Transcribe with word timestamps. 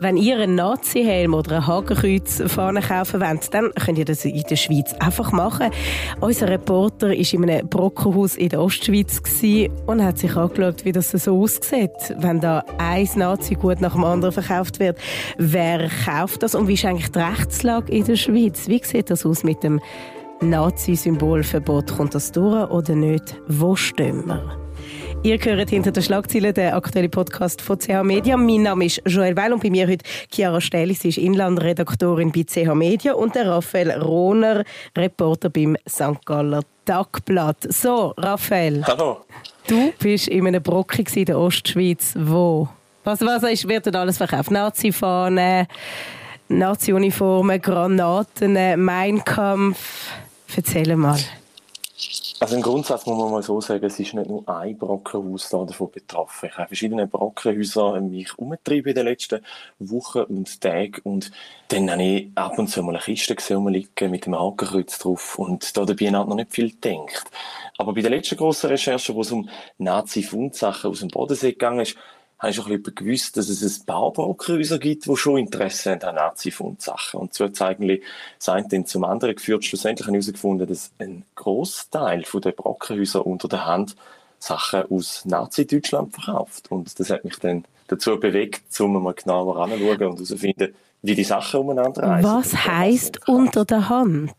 Wenn 0.00 0.16
ihr 0.16 0.38
einen 0.38 0.54
Nazi-Helm 0.54 1.34
oder 1.34 1.56
ein 1.56 1.66
Hakenkreuz 1.66 2.40
vorne 2.46 2.80
kaufen 2.80 3.20
wollt, 3.20 3.52
dann 3.52 3.72
könnt 3.74 3.98
ihr 3.98 4.04
das 4.04 4.24
in 4.24 4.44
der 4.48 4.54
Schweiz 4.54 4.94
einfach 5.00 5.32
machen. 5.32 5.70
Unser 6.20 6.48
Reporter 6.48 7.08
war 7.08 7.14
in 7.14 7.50
einem 7.50 7.68
Brockenhaus 7.68 8.36
in 8.36 8.50
der 8.50 8.62
Ostschweiz 8.62 9.20
und 9.86 10.04
hat 10.04 10.18
sich 10.18 10.36
angeschaut, 10.36 10.84
wie 10.84 10.92
das 10.92 11.10
so 11.10 11.42
aussieht, 11.42 11.90
wenn 12.18 12.40
da 12.40 12.64
ein 12.78 13.08
Nazi-Gut 13.16 13.80
nach 13.80 13.94
dem 13.94 14.04
anderen 14.04 14.32
verkauft 14.32 14.78
wird. 14.78 14.98
Wer 15.36 15.88
kauft 16.04 16.44
das 16.44 16.54
und 16.54 16.68
wie 16.68 16.74
ist 16.74 16.84
eigentlich 16.84 17.10
die 17.10 17.18
Rechtslage 17.18 17.90
in 17.90 18.04
der 18.04 18.16
Schweiz? 18.16 18.68
Wie 18.68 18.80
sieht 18.84 19.10
das 19.10 19.26
aus 19.26 19.42
mit 19.42 19.64
dem 19.64 19.80
Nazi-Symbolverbot? 20.40 21.96
Kommt 21.96 22.14
das 22.14 22.30
durch 22.30 22.70
oder 22.70 22.94
nicht? 22.94 23.34
Wo 23.48 23.74
stehen 23.74 24.26
wir? 24.26 24.67
Ihr 25.24 25.38
hört 25.38 25.70
hinter 25.70 25.90
den 25.90 26.02
Schlagzeilen 26.02 26.54
den 26.54 26.72
aktuellen 26.72 27.10
Podcast 27.10 27.60
von 27.60 27.78
CH 27.78 28.04
Media. 28.04 28.36
Mein 28.36 28.62
Name 28.62 28.84
ist 28.84 29.02
Joel 29.04 29.36
Weil 29.36 29.52
und 29.52 29.62
bei 29.62 29.68
mir 29.68 29.88
heute 29.88 30.04
Chiara 30.32 30.60
Stähli. 30.60 30.94
Sie 30.94 31.08
ist 31.08 31.18
Inlandredaktorin 31.18 32.30
bei 32.30 32.44
CH 32.44 32.72
Media 32.74 33.14
und 33.14 33.34
der 33.34 33.48
Raphael 33.48 33.90
Rohner, 33.90 34.64
Reporter 34.96 35.50
beim 35.50 35.76
St. 35.88 36.24
Galler 36.24 36.62
Tagblatt. 36.84 37.66
So, 37.68 38.14
Raphael. 38.16 38.84
Hallo. 38.86 39.18
Du 39.66 39.92
bist 39.98 40.28
in 40.28 40.46
einem 40.46 40.62
Brocken 40.62 41.04
in 41.12 41.24
der 41.24 41.38
Ostschweiz. 41.38 42.14
Wo? 42.16 42.68
Was, 43.02 43.20
was 43.20 43.42
ist, 43.42 43.68
wird 43.68 43.86
dort 43.86 43.96
alles 43.96 44.18
verkauft? 44.18 44.52
Nazi-Fahnen, 44.52 45.66
Nazi-Uniformen, 46.48 47.60
Granaten, 47.60 48.82
Mein 48.84 49.24
Kampf. 49.24 50.12
Erzähl 50.56 50.94
mal. 50.94 51.18
Also 52.40 52.54
im 52.54 52.62
Grundsatz 52.62 53.04
muss 53.06 53.18
man 53.18 53.32
mal 53.32 53.42
so 53.42 53.60
sagen, 53.60 53.84
es 53.84 53.98
ist 53.98 54.14
nicht 54.14 54.28
nur 54.28 54.48
ein 54.48 54.78
Brockenhaus 54.78 55.48
davon 55.48 55.90
betroffen. 55.90 56.48
Ich 56.48 56.56
habe 56.56 56.68
verschiedene 56.68 57.08
Brockenhäuser 57.08 58.00
mich 58.00 58.38
umgetrieben 58.38 58.90
in 58.90 58.94
den 58.94 59.06
letzten 59.06 59.40
Wochen 59.80 60.20
und 60.20 60.60
Tagen 60.60 61.00
und 61.02 61.32
dann 61.66 61.90
habe 61.90 62.02
ich 62.02 62.30
ab 62.36 62.56
und 62.56 62.68
zu 62.68 62.80
mal 62.84 62.94
eine 62.94 63.02
Kiste 63.02 63.34
gesehen, 63.34 63.66
liegen 63.66 64.10
mit 64.12 64.26
dem 64.26 64.38
Hakenkreuz 64.38 64.98
drauf 64.98 65.36
und 65.36 65.76
da 65.76 65.84
dabei 65.84 66.10
noch 66.10 66.32
nicht 66.32 66.52
viel 66.52 66.70
gedacht. 66.70 67.28
Aber 67.76 67.92
bei 67.92 68.02
der 68.02 68.10
letzten 68.10 68.36
grossen 68.36 68.70
Recherche, 68.70 69.14
wo 69.16 69.22
es 69.22 69.32
um 69.32 69.48
Nazi-Fundsachen 69.78 70.90
aus 70.90 71.00
dem 71.00 71.08
Bodensee 71.08 71.52
gegangen 71.52 71.80
ist, 71.80 71.96
habe 72.38 72.50
ich 72.50 72.56
schon 72.56 72.66
ein 72.66 72.82
bisschen 72.82 72.94
gewusst, 72.94 73.36
dass 73.36 73.48
es 73.48 73.80
ein 73.80 73.86
paar 73.86 74.12
Brockenhäuser 74.12 74.78
gibt, 74.78 75.06
die 75.06 75.16
schon 75.16 75.38
Interesse 75.38 75.90
haben 75.90 76.02
an 76.02 76.14
Nazi-Fundsachen. 76.14 77.20
Und 77.20 77.34
so 77.34 77.44
hat 77.44 77.52
es 77.52 77.62
eigentlich 77.62 78.02
das 78.38 78.48
eine 78.48 78.84
zum 78.84 79.04
anderen 79.04 79.34
geführt. 79.34 79.64
Schlussendlich 79.64 80.06
habe 80.06 80.16
ich 80.16 80.24
herausgefunden, 80.24 80.68
dass 80.68 80.92
ein 80.98 81.24
Großteil 81.34 82.22
der 82.22 82.52
Brockenhäuser 82.52 83.26
unter 83.26 83.48
der 83.48 83.66
Hand 83.66 83.96
Sachen 84.38 84.84
aus 84.90 85.24
Nazi-Deutschland 85.24 86.14
verkauft. 86.14 86.70
Und 86.70 86.98
das 87.00 87.10
hat 87.10 87.24
mich 87.24 87.36
dann 87.38 87.64
dazu 87.88 88.18
bewegt, 88.20 88.62
um 88.80 89.02
mal 89.02 89.14
genauer 89.14 89.56
anzuschauen 89.56 89.92
und 89.92 90.00
herauszufinden, 90.00 90.74
wie 91.02 91.14
die 91.14 91.24
Sachen 91.24 91.60
umeinander 91.60 92.02
reisen. 92.02 92.30
Was 92.30 92.66
heisst 92.66 93.28
unter 93.28 93.64
der 93.64 93.88
Hand? 93.88 94.32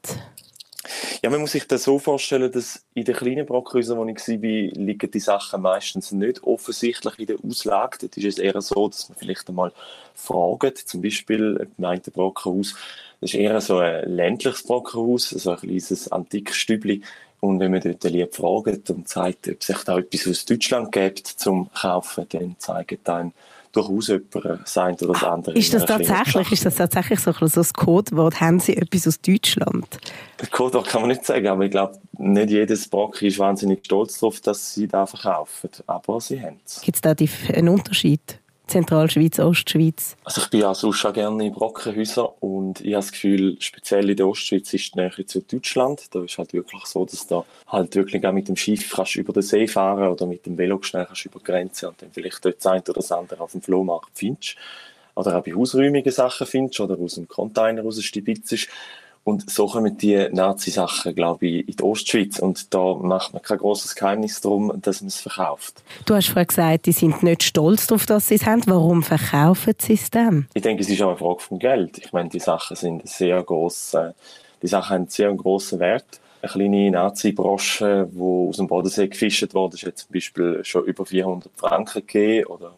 Ja, 1.22 1.30
man 1.30 1.42
muss 1.42 1.52
sich 1.52 1.68
das 1.68 1.84
so 1.84 2.00
vorstellen, 2.00 2.52
dass 2.52 2.86
in 2.94 3.04
den 3.04 3.16
kleinen 3.16 3.46
Brockhäusern, 3.46 3.98
wo 3.98 4.06
ich 4.06 4.28
war, 4.28 4.84
liegen 4.84 5.12
die 5.12 5.20
Sachen 5.20 5.62
meistens 5.62 6.12
nicht 6.12 6.44
offensichtlich 6.44 7.20
in 7.20 7.26
der 7.28 7.38
Auslage. 7.44 7.98
Dort 8.02 8.18
ist 8.18 8.26
es 8.26 8.38
eher 8.38 8.62
so, 8.62 8.88
dass 8.88 9.10
man 9.10 9.18
vielleicht 9.18 9.50
einmal 9.50 9.72
fragt, 10.16 10.78
zum 10.78 11.02
Beispiel 11.02 11.68
meint 11.78 12.06
der 12.06 12.12
Brockenhaus, 12.12 12.76
das 13.22 13.32
ist 13.32 13.40
eher 13.40 13.60
so 13.60 13.80
ein 13.80 14.10
ländliches 14.16 14.64
Brockenhaus, 14.64 15.30
so 15.30 15.52
ein 15.52 15.58
kleines 15.58 16.12
antikes 16.12 16.56
Stübli. 16.56 17.02
Und 17.42 17.60
wenn 17.60 17.72
man 17.72 17.82
dort 17.82 18.04
lieb 18.06 18.36
fragt 18.36 18.90
und 18.90 19.08
sagt, 19.08 19.48
ob 19.48 19.64
sich 19.64 19.78
da 19.84 19.98
etwas 19.98 20.28
aus 20.28 20.46
Deutschland 20.46 20.92
gibt 20.92 21.28
zum 21.28 21.70
Kaufen, 21.74 22.26
dann 22.30 22.56
zeigen 22.60 23.00
dann 23.04 23.34
durchaus 23.72 24.08
jemand 24.08 24.68
sein 24.68 24.96
oder 24.96 25.14
das 25.14 25.24
andere. 25.24 25.56
Ist 25.56 25.74
das 25.74 25.86
tatsächlich, 25.86 26.52
ist 26.52 26.66
das 26.66 26.76
tatsächlich 26.76 27.20
so 27.20 27.32
ein 27.32 27.50
das 27.54 27.74
Codewort? 27.74 28.42
Haben 28.42 28.60
Sie 28.60 28.76
etwas 28.76 29.08
aus 29.08 29.22
Deutschland? 29.22 29.86
Das 30.38 30.50
Codewort 30.52 30.88
kann 30.88 31.02
man 31.02 31.10
nicht 31.10 31.26
sagen, 31.26 31.48
aber 31.48 31.66
ich 31.66 31.72
glaube, 31.72 32.00
nicht 32.18 32.50
jedes 32.50 32.88
Brocken 32.88 33.28
ist 33.28 33.40
wahnsinnig 33.40 33.86
stolz 33.86 34.20
darauf, 34.20 34.40
dass 34.42 34.74
sie 34.74 34.88
da 34.88 35.06
verkaufen. 35.06 35.70
Aber 35.88 36.20
sie 36.20 36.42
haben 36.42 36.60
es. 36.66 36.82
Gibt 36.82 36.96
es 36.96 37.02
da 37.02 37.14
einen 37.54 37.70
Unterschied? 37.70 38.39
Zentralschweiz, 38.70 39.40
Ostschweiz? 39.40 40.16
Also 40.24 40.42
ich 40.42 40.50
bin 40.50 40.62
ja 40.62 40.74
sonst 40.74 40.98
schon 40.98 41.14
gerne 41.14 41.46
in 41.46 41.54
Brockenhäusern 41.54 42.30
und 42.40 42.80
ich 42.82 42.94
habe 42.94 43.04
das 43.04 43.12
Gefühl, 43.12 43.58
speziell 43.60 44.10
in 44.10 44.16
der 44.16 44.28
Ostschweiz 44.28 44.74
ist 44.74 44.94
die 44.94 45.00
Nähe 45.00 45.26
zu 45.26 45.42
Deutschland. 45.42 46.14
Da 46.14 46.24
ist 46.24 46.38
halt 46.38 46.54
wirklich 46.54 46.86
so, 46.86 47.06
dass 47.06 47.28
da 47.28 47.44
halt 47.68 47.96
wirklich 47.96 48.26
auch 48.26 48.32
mit 48.32 48.48
dem 48.48 48.56
Schiff 48.56 48.92
kannst 48.96 49.16
über 49.16 49.34
den 49.34 49.42
See 49.42 49.68
fahren 49.68 50.08
oder 50.08 50.26
mit 50.26 50.46
dem 50.46 50.58
Velo 50.58 50.82
schnell 50.82 51.06
kannst 51.06 51.26
über 51.26 51.40
die 51.40 51.46
Grenze 51.46 51.90
und 51.90 52.02
dann 52.02 52.12
vielleicht 52.12 52.46
dort 52.46 52.58
das 52.58 52.66
eine 52.68 52.82
oder 52.82 52.94
das 52.94 53.12
andere 53.12 53.42
auf 53.42 53.52
dem 53.52 53.62
Flohmarkt 53.62 54.12
findest. 54.14 54.56
Oder 55.16 55.38
auch 55.38 55.44
bei 55.44 55.54
hausräumigen 55.54 56.12
Sachen 56.12 56.48
findest 56.48 56.80
oder 56.80 56.98
aus 56.98 57.16
dem 57.16 57.28
Container 57.28 57.82
raus 57.82 58.02
stibitzest. 58.02 58.70
Und 59.30 59.48
so 59.48 59.68
kommen 59.68 59.96
die 59.96 60.28
Nazi-Sachen, 60.32 61.14
glaube 61.14 61.46
ich, 61.46 61.68
in 61.68 61.76
die 61.76 61.84
Ostschweiz. 61.84 62.40
Und 62.40 62.74
da 62.74 62.96
macht 62.96 63.32
man 63.32 63.44
kein 63.44 63.60
großes 63.60 63.94
Geheimnis 63.94 64.42
darum, 64.42 64.74
dass 64.82 65.02
man 65.02 65.10
es 65.10 65.20
verkauft. 65.20 65.84
Du 66.08 66.16
hast 66.16 66.30
vorhin 66.30 66.48
gesagt, 66.48 66.88
die 66.88 66.92
sind 66.92 67.22
nicht 67.22 67.44
stolz 67.44 67.86
darauf, 67.86 68.08
dass 68.08 68.30
sie 68.30 68.36
es 68.36 68.48
haben. 68.48 68.64
Warum 68.66 69.04
verkaufen 69.04 69.76
sie 69.78 69.94
es 69.94 70.10
dann? 70.10 70.48
Ich 70.56 70.64
denke, 70.64 70.82
es 70.82 70.90
ist 70.90 71.00
auch 71.04 71.10
eine 71.10 71.18
Frage 71.18 71.42
vom 71.42 71.60
Geld. 71.60 72.00
Ich 72.00 72.12
meine, 72.12 72.30
die 72.30 72.40
Sachen 72.40 72.76
sind 72.76 73.08
sehr 73.08 73.44
groß, 73.44 73.94
äh, 73.94 74.14
die 74.64 74.68
Sachen 74.68 74.96
haben 74.96 75.08
sehr 75.10 75.32
grossen 75.36 75.80
Wert. 75.80 76.20
Eine 76.42 76.52
kleine 76.52 76.90
Nazi-Brosche, 76.90 78.10
die 78.12 78.20
aus 78.20 78.58
dem 78.58 78.66
Bodensee 78.66 79.10
gefischt 79.10 79.54
wurde, 79.54 79.76
ist 79.76 79.84
jetzt 79.84 80.08
zum 80.08 80.14
Beispiel 80.14 80.62
schon 80.64 80.86
über 80.86 81.06
400 81.06 81.52
Franken 81.56 82.00
gegeben 82.00 82.48
oder 82.48 82.74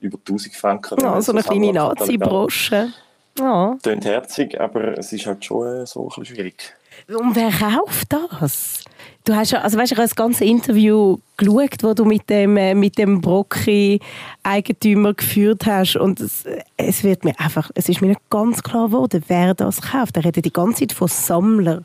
über 0.00 0.18
1000 0.18 0.54
Franken. 0.54 1.00
Ja, 1.00 1.22
so 1.22 1.32
eine 1.32 1.42
kleine 1.42 1.72
Nazi-Brosche. 1.72 2.92
Ja. 3.38 3.76
Tönt 3.82 4.04
herzig, 4.04 4.60
aber 4.60 4.98
es 4.98 5.12
ist 5.12 5.26
halt 5.26 5.44
schon 5.44 5.66
äh, 5.66 5.86
so 5.86 6.02
ein 6.02 6.08
bisschen 6.08 6.24
schwierig. 6.26 6.74
Und 7.08 7.34
wer 7.34 7.50
kauft 7.50 8.12
das? 8.12 8.84
Du 9.24 9.34
hast 9.34 9.52
ja, 9.52 9.60
also 9.62 9.78
weißt 9.78 9.92
du, 9.92 9.96
das 9.96 10.14
ganze 10.14 10.44
Interview 10.44 11.16
geschaut, 11.38 11.82
wo 11.82 11.94
du 11.94 12.04
mit 12.04 12.28
dem, 12.28 12.56
äh, 12.58 12.74
mit 12.74 12.98
dem 12.98 13.20
Brocki-Eigentümer 13.22 15.14
geführt 15.14 15.64
hast 15.66 15.96
und 15.96 16.20
es, 16.20 16.44
es, 16.76 17.02
wird 17.02 17.24
mir 17.24 17.32
einfach, 17.40 17.70
es 17.74 17.88
ist 17.88 18.02
mir 18.02 18.08
nicht 18.08 18.30
ganz 18.30 18.62
klar 18.62 18.88
geworden, 18.88 19.24
wer 19.28 19.54
das 19.54 19.80
kauft. 19.80 20.18
Er 20.18 20.26
redet 20.26 20.44
die 20.44 20.52
ganze 20.52 20.80
Zeit 20.80 20.92
von 20.92 21.08
Sammlern. 21.08 21.84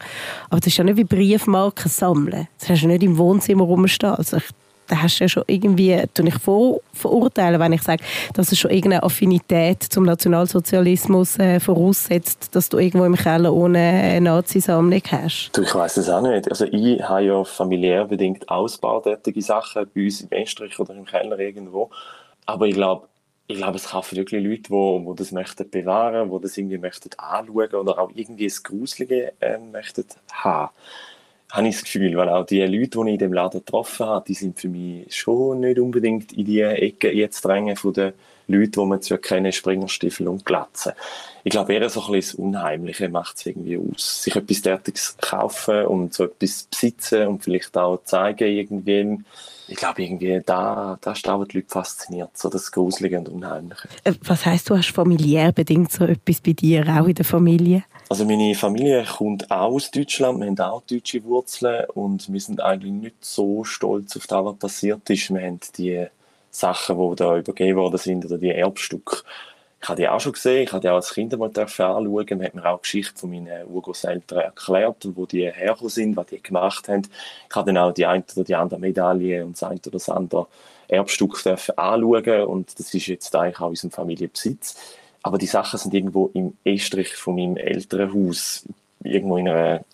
Aber 0.50 0.60
das 0.60 0.68
ist 0.68 0.78
ja 0.78 0.84
nicht 0.84 0.98
wie 0.98 1.06
Briefmarken 1.06 1.90
sammeln. 1.90 2.48
Das 2.60 2.70
hast 2.70 2.84
du 2.84 2.88
nicht 2.88 3.04
im 3.04 3.18
Wohnzimmer 3.18 3.64
rumstehen. 3.64 4.16
Also 4.16 4.38
ich 4.38 4.44
da 4.90 5.02
hast 5.02 5.20
du 5.20 5.24
ja 5.24 5.30
schon 5.30 5.44
irgendwie, 5.48 6.04
tue 6.14 6.28
ich 6.28 6.36
vor, 6.36 6.82
verurteilen, 6.94 7.60
wenn 7.60 7.74
ich 7.74 7.82
sage, 7.82 8.04
dass 8.34 8.52
es 8.52 8.60
schon 8.60 8.72
irgendeine 8.72 9.04
Affinität 9.04 9.84
zum 9.84 10.04
Nationalsozialismus 10.04 11.38
äh, 11.40 11.60
voraussetzt, 11.60 12.56
dass 12.56 12.70
du 12.70 12.80
irgendwo 12.80 13.06
im 13.06 13.16
Keller 13.16 13.54
ohne 13.54 13.80
eine 13.80 14.22
Nazi-Sammlung 14.22 15.02
hast. 15.12 15.52
Du, 15.54 15.62
ich 15.62 15.74
weiß 15.74 15.98
es 15.98 16.10
auch 16.10 16.22
nicht. 16.22 16.50
Also 16.50 16.66
ich 16.66 17.02
habe 17.02 17.24
ja 17.24 17.44
familiär 17.44 18.06
bedingt 18.06 18.50
ausbautätige 18.50 19.42
Sachen 19.42 19.88
bei 19.94 20.04
uns 20.04 20.22
im 20.22 20.32
Estrich 20.32 20.78
oder 20.80 20.96
im 20.96 21.06
Keller 21.06 21.40
irgendwo. 21.40 21.90
Aber 22.46 22.66
ich 22.66 22.74
glaube, 22.74 23.08
ich 23.48 23.58
glaube, 23.58 23.78
es 23.78 23.90
kaufen 23.90 24.16
wirklich 24.16 24.44
Leute, 24.44 24.62
die, 24.70 25.06
die 25.06 25.16
das 25.16 25.32
möchten 25.32 25.70
bewahren, 25.70 26.30
die 26.30 26.42
das 26.42 26.58
irgendwie 26.58 26.78
möchten 26.78 27.10
anschauen 27.18 27.74
oder 27.74 27.98
auch 27.98 28.12
irgendwie 28.14 28.46
das 28.46 28.62
Gruselige 28.62 29.34
äh, 29.40 29.58
möchten 29.58 30.06
haben 30.32 30.70
habe 31.52 31.68
ich 31.68 31.76
das 31.76 31.84
Gefühl, 31.84 32.16
weil 32.16 32.30
auch 32.30 32.46
die 32.46 32.62
Leute, 32.62 33.00
die 33.00 33.08
ich 33.08 33.14
in 33.14 33.18
dem 33.18 33.34
Laden 33.34 33.60
getroffen 33.66 34.06
habe, 34.06 34.26
die 34.28 34.36
sind 34.36 34.60
für 34.60 34.68
mich 34.68 35.16
schon 35.16 35.62
nicht 35.62 35.80
unbedingt 35.80 36.32
in 36.34 36.46
die 36.46 36.62
Ecke 36.62 37.12
jetzt 37.12 37.44
drängen 37.44 37.76
von 37.76 37.94
den 37.94 38.14
Leuten, 38.48 38.72
die 38.72 38.86
man 38.86 39.02
zu 39.02 39.14
erkennen, 39.14 39.52
Springerstiefel 39.52 40.28
und 40.28 40.46
Glatzen. 40.46 40.94
Ich 41.44 41.52
glaube, 41.52 41.74
eher 41.74 41.90
so 41.90 42.04
ein 42.06 42.12
bisschen 42.12 42.52
das 42.52 42.56
Unheimliche 42.56 43.10
macht 43.10 43.38
es 43.38 43.46
irgendwie 43.46 43.78
aus. 43.78 44.24
Sich 44.24 44.36
etwas 44.36 44.62
Derartiges 44.62 45.18
kaufen 45.22 45.86
und 45.86 46.14
so 46.14 46.26
etwas 46.26 46.68
besitzen 46.70 47.28
und 47.28 47.44
vielleicht 47.44 47.78
auch 47.78 48.04
zeigen 48.04 48.48
irgendwie. 48.48 49.20
Ich 49.68 49.76
glaube, 49.76 50.04
irgendwie 50.04 50.42
da, 50.44 50.98
da 51.00 51.12
ist 51.12 51.30
auch 51.30 51.46
die 51.46 51.58
Leute 51.58 51.70
fasziniert, 51.70 52.32
so 52.34 52.50
das 52.50 52.72
Gruselige 52.72 53.20
und 53.20 53.30
Unheimliche. 53.30 53.88
Äh, 54.04 54.14
was 54.24 54.46
heißt 54.46 54.70
du 54.70 54.78
hast 54.78 54.90
familiär 54.90 55.52
bedingt 55.52 55.92
so 55.92 56.06
etwas 56.06 56.42
bei 56.42 56.54
dir, 56.54 56.88
auch 57.00 57.08
in 57.08 57.16
der 57.16 57.26
Familie? 57.26 57.84
Also 58.12 58.26
meine 58.26 58.56
Familie 58.56 59.06
kommt 59.06 59.52
auch 59.52 59.72
aus 59.74 59.92
Deutschland, 59.92 60.40
wir 60.40 60.48
haben 60.48 60.60
auch 60.60 60.82
deutsche 60.82 61.24
Wurzeln 61.24 61.86
und 61.94 62.34
wir 62.34 62.42
sind 62.42 62.60
eigentlich 62.60 62.92
nicht 62.92 63.24
so 63.24 63.64
stolz 63.64 64.18
auf 64.18 64.26
das, 64.26 64.46
was 64.46 64.58
passiert 64.58 65.08
ist. 65.12 65.32
Wir 65.32 65.42
haben 65.42 65.60
die 65.78 66.08
Sachen, 66.50 66.98
die 66.98 67.16
da 67.18 67.38
übergeben 67.38 67.78
worden 67.78 67.98
sind, 68.00 68.26
oder 68.26 68.40
die 68.40 68.50
Erbstücke, 68.50 69.18
ich 69.82 69.88
habe 69.88 70.02
die 70.02 70.10
auch 70.10 70.20
schon 70.20 70.34
gesehen, 70.34 70.64
ich 70.64 70.72
habe 70.72 70.82
die 70.82 70.90
auch 70.90 70.96
als 70.96 71.14
Kind 71.14 71.38
mal 71.38 71.52
anschauen, 71.56 72.12
man 72.12 72.44
hat 72.44 72.56
mir 72.56 72.66
auch 72.66 72.80
die 72.80 72.82
Geschichte 72.82 73.18
von 73.20 73.30
meinen 73.30 73.68
Urgroßeltern 73.68 74.40
erklärt, 74.40 75.08
wo 75.16 75.28
die 75.28 75.50
hergekommen 75.50 75.90
sind, 75.90 76.18
was 76.18 76.26
die 76.26 76.42
gemacht 76.42 76.90
haben. 76.90 77.04
Ich 77.48 77.56
habe 77.56 77.72
dann 77.72 77.78
auch 77.78 77.94
die 77.94 78.08
eine 78.08 78.24
oder 78.36 78.44
die 78.44 78.56
andere 78.56 78.80
Medaille 78.80 79.46
und 79.46 79.54
das 79.54 79.64
eine 79.64 79.80
oder 79.80 79.92
das 79.92 80.10
andere 80.10 80.48
Erbstück 80.88 81.46
anschauen 81.46 82.44
und 82.46 82.80
das 82.80 82.92
ist 82.92 83.06
jetzt 83.06 83.36
eigentlich 83.36 83.60
auch 83.60 83.70
unserem 83.70 83.92
Familienbesitz. 83.92 84.76
Aber 85.30 85.38
die 85.38 85.46
Sachen 85.46 85.78
sind 85.78 85.94
irgendwo 85.94 86.32
im 86.34 86.54
Estrich 86.64 87.10
von 87.10 87.36
meinem 87.36 87.56
Elternhaus, 87.56 88.66
irgendwo 89.04 89.38
in 89.38 89.48
einer 89.48 89.86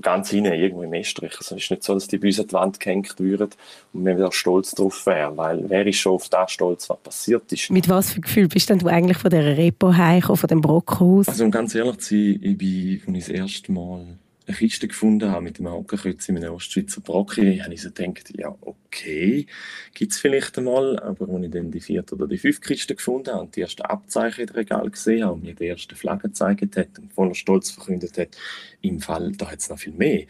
ganz 0.00 0.30
hinten 0.30 0.52
irgendwo 0.52 0.84
im 0.84 0.92
Estrich. 0.94 1.32
Also 1.36 1.56
es 1.56 1.64
ist 1.64 1.70
nicht 1.72 1.82
so, 1.82 1.94
dass 1.94 2.06
die 2.06 2.18
bei 2.18 2.28
uns 2.28 2.38
an 2.38 2.46
die 2.46 2.52
Wand 2.52 2.78
gehängt 2.78 3.18
würden 3.18 3.50
und 3.92 4.06
wir 4.06 4.16
wieder 4.16 4.30
stolz 4.30 4.70
drauf 4.70 5.04
wären, 5.06 5.36
weil 5.36 5.68
wer 5.68 5.84
ist 5.84 5.96
schon 5.96 6.12
auf 6.12 6.28
das 6.28 6.52
stolz, 6.52 6.88
was 6.88 6.98
passiert 6.98 7.52
ist. 7.52 7.70
Mit 7.70 7.88
was 7.88 8.12
für 8.12 8.20
Gefühl 8.20 8.46
bist 8.46 8.70
denn 8.70 8.78
du 8.78 8.86
eigentlich 8.86 9.18
von 9.18 9.30
dieser 9.30 9.56
Repo 9.56 9.92
heimgekommen, 9.92 10.38
von 10.38 10.46
dem 10.46 10.60
Brockhaus? 10.60 11.28
Also 11.28 11.44
um 11.44 11.50
ganz 11.50 11.74
ehrlich 11.74 11.98
zu 11.98 12.14
sein, 12.14 12.38
ich 12.40 12.56
bin, 12.56 13.00
als 13.08 13.16
ich 13.16 13.24
das 13.24 13.28
erste 13.30 13.72
Mal 13.72 14.06
eine 14.46 14.56
Kiste 14.56 14.88
gefunden 14.88 15.30
habe 15.30 15.42
mit 15.42 15.58
dem 15.58 15.68
Hakenkreuz 15.68 16.28
in 16.28 16.36
einem 16.36 16.54
Ostschweizer 16.54 17.00
Brocken, 17.00 17.62
habe 17.62 17.72
ich 17.72 17.82
so 17.82 17.90
gedacht, 17.90 18.32
ja, 18.36 18.54
okay, 18.60 19.46
gibt 19.94 20.12
es 20.12 20.18
vielleicht 20.18 20.58
einmal. 20.58 20.98
Aber 21.00 21.28
als 21.28 21.44
ich 21.44 21.50
dann 21.50 21.70
die 21.70 21.80
vierte 21.80 22.14
oder 22.14 22.26
die 22.26 22.38
fünfte 22.38 22.68
Kiste 22.68 22.94
gefunden 22.94 23.32
habe 23.32 23.42
und 23.42 23.56
die 23.56 23.62
ersten 23.62 23.82
Abzeichen 23.82 24.42
in 24.42 24.48
Regal 24.50 24.90
gesehen 24.90 25.24
habe 25.24 25.34
und 25.34 25.42
mir 25.42 25.54
die 25.54 25.64
erste 25.64 25.96
Flagge 25.96 26.28
gezeigt 26.28 26.76
hat 26.76 26.98
und 26.98 27.12
voller 27.12 27.34
Stolz 27.34 27.70
verkündet 27.70 28.18
hat, 28.18 28.36
im 28.82 29.00
Fall, 29.00 29.32
da 29.32 29.50
hat 29.50 29.60
es 29.60 29.70
noch 29.70 29.78
viel 29.78 29.94
mehr. 29.94 30.26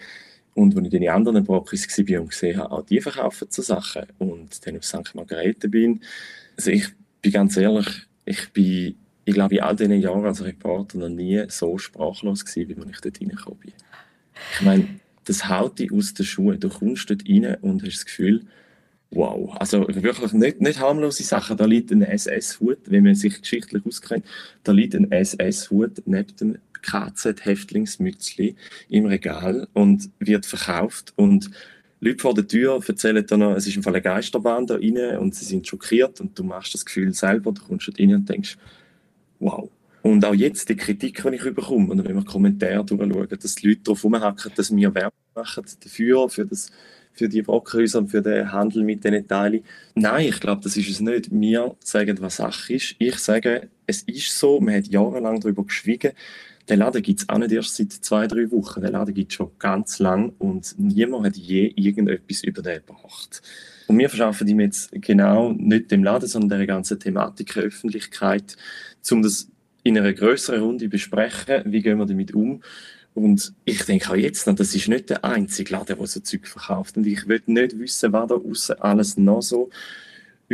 Und 0.54 0.76
als 0.76 0.84
ich 0.84 0.92
dann 0.92 1.02
in 1.02 1.08
anderen 1.08 1.44
Brockis 1.44 1.88
war 1.88 2.20
und 2.20 2.30
gesehen 2.30 2.58
habe, 2.58 2.70
auch 2.70 2.86
die 2.86 3.00
verkaufen 3.00 3.48
so 3.50 3.62
Sachen 3.62 4.06
und 4.18 4.64
dann 4.64 4.76
auf 4.76 4.84
St. 4.84 5.14
Margarete 5.14 5.68
bin, 5.68 6.00
also 6.56 6.70
ich 6.70 6.86
bin 7.20 7.32
ganz 7.32 7.56
ehrlich, 7.56 7.88
ich 8.24 8.52
bin 8.52 8.96
ich 9.26 9.34
glaube, 9.34 9.54
in 9.56 9.62
all 9.62 9.74
diesen 9.74 10.00
Jahren 10.00 10.26
als 10.26 10.44
Reporter 10.44 10.98
noch 10.98 11.08
nie 11.08 11.44
so 11.48 11.78
sprachlos 11.78 12.44
gewesen, 12.44 12.68
wie 12.68 12.90
ich 12.90 13.00
dort 13.00 13.20
reingekommen 13.20 13.58
bin. 13.58 13.72
Ich 14.54 14.62
meine, 14.62 14.88
das 15.24 15.48
haut 15.48 15.78
dich 15.78 15.92
aus 15.92 16.14
den 16.14 16.26
Schuhen. 16.26 16.60
Du 16.60 16.68
kommst 16.68 17.08
dort 17.10 17.22
rein 17.28 17.56
und 17.62 17.82
hast 17.82 17.96
das 17.96 18.06
Gefühl, 18.06 18.42
wow. 19.10 19.56
Also 19.58 19.86
wirklich 19.88 20.32
nicht, 20.32 20.60
nicht 20.60 20.80
harmlose 20.80 21.22
Sachen. 21.22 21.56
Da 21.56 21.64
liegt 21.64 21.90
ein 21.92 22.02
SS-Hut, 22.02 22.78
wenn 22.86 23.04
man 23.04 23.14
sich 23.14 23.40
geschichtlich 23.40 23.84
auskennt, 23.86 24.24
da 24.62 24.72
liegt 24.72 24.94
ein 24.94 25.10
SS-Hut 25.10 26.02
neben 26.06 26.36
dem 26.36 26.58
KZ-Häftlingsmützli 26.82 28.56
im 28.90 29.06
Regal 29.06 29.68
und 29.72 30.10
wird 30.18 30.44
verkauft 30.44 31.14
und 31.16 31.50
Leute 32.00 32.20
vor 32.20 32.34
der 32.34 32.46
Tür 32.46 32.82
erzählen 32.86 33.24
dann 33.26 33.40
noch, 33.40 33.56
es 33.56 33.66
ist 33.66 33.76
im 33.76 33.82
Fall 33.82 33.94
eine 33.94 34.02
Geisterbahn 34.02 34.66
da 34.66 34.74
rein 34.74 35.16
und 35.18 35.34
sie 35.34 35.46
sind 35.46 35.66
schockiert 35.66 36.20
und 36.20 36.38
du 36.38 36.44
machst 36.44 36.74
das 36.74 36.84
Gefühl 36.84 37.14
selber, 37.14 37.52
du 37.52 37.62
kommst 37.62 37.88
dort 37.88 37.98
rein 37.98 38.14
und 38.14 38.28
denkst, 38.28 38.58
wow. 39.38 39.70
Und 40.04 40.22
auch 40.26 40.34
jetzt 40.34 40.68
die 40.68 40.76
Kritik, 40.76 41.22
die 41.22 41.34
ich 41.34 41.54
bekomme, 41.54 41.90
und 41.90 42.04
wenn 42.04 42.14
wir 42.14 42.24
Kommentare 42.26 42.84
durchschauen, 42.84 43.26
dass 43.40 43.54
die 43.54 43.68
Leute 43.68 43.80
darauf 43.84 44.04
rumhacken, 44.04 44.52
dass 44.54 44.76
wir 44.76 44.94
Werbung 44.94 45.18
machen 45.34 45.64
dafür, 45.82 46.28
für, 46.28 46.44
das, 46.44 46.70
für 47.14 47.26
die 47.26 47.40
Brockenhäuser 47.40 48.00
und 48.00 48.08
für 48.08 48.20
den 48.20 48.52
Handel 48.52 48.84
mit 48.84 49.02
diesen 49.02 49.26
Teilen. 49.26 49.64
Nein, 49.94 50.28
ich 50.28 50.40
glaube, 50.40 50.60
das 50.62 50.76
ist 50.76 50.90
es 50.90 51.00
nicht. 51.00 51.30
Wir 51.30 51.74
sagen, 51.82 52.18
was 52.20 52.36
Sache 52.36 52.74
ist. 52.74 52.96
Ich 52.98 53.16
sage, 53.16 53.70
es 53.86 54.02
ist 54.02 54.38
so, 54.38 54.60
man 54.60 54.74
hat 54.74 54.88
jahrelang 54.88 55.40
darüber 55.40 55.64
geschwiegen. 55.64 56.12
Den 56.68 56.80
Laden 56.80 57.00
gibt 57.00 57.20
es 57.20 57.28
auch 57.30 57.38
nicht 57.38 57.52
erst 57.52 57.74
seit 57.74 57.92
zwei, 57.92 58.26
drei 58.26 58.50
Wochen. 58.50 58.82
Den 58.82 58.92
Laden 58.92 59.14
gibt 59.14 59.32
es 59.32 59.36
schon 59.36 59.52
ganz 59.58 60.00
lang 60.00 60.34
und 60.38 60.74
niemand 60.76 61.24
hat 61.24 61.36
je 61.38 61.72
irgendetwas 61.76 62.44
über 62.44 62.60
den 62.60 62.82
gebracht. 62.84 63.40
Und 63.86 63.98
wir 63.98 64.10
verschaffen 64.10 64.48
ihm 64.48 64.60
jetzt 64.60 64.90
genau 64.92 65.52
nicht 65.52 65.90
dem 65.90 66.04
Laden, 66.04 66.28
sondern 66.28 66.58
der 66.58 66.66
ganzen 66.66 67.00
Thematik 67.00 67.56
Öffentlichkeit, 67.56 68.56
um 69.10 69.22
das 69.22 69.48
in 69.84 69.96
einer 69.96 70.12
größeren 70.12 70.62
Runde 70.62 70.88
besprechen, 70.88 71.62
wie 71.66 71.82
gehen 71.82 71.98
wir 71.98 72.06
damit 72.06 72.34
um. 72.34 72.62
Und 73.14 73.52
ich 73.64 73.84
denke 73.84 74.10
auch 74.10 74.16
jetzt 74.16 74.46
noch, 74.48 74.56
das 74.56 74.74
ist 74.74 74.88
nicht 74.88 75.10
der 75.10 75.24
einzige 75.24 75.72
Laden, 75.72 75.96
der 75.96 76.06
so 76.06 76.18
Zeug 76.18 76.48
verkauft. 76.48 76.96
Und 76.96 77.06
ich 77.06 77.28
will 77.28 77.40
nicht 77.46 77.78
wissen, 77.78 78.12
was 78.12 78.28
da 78.28 78.34
außen 78.34 78.80
alles 78.80 79.16
noch 79.16 79.42
so 79.42 79.70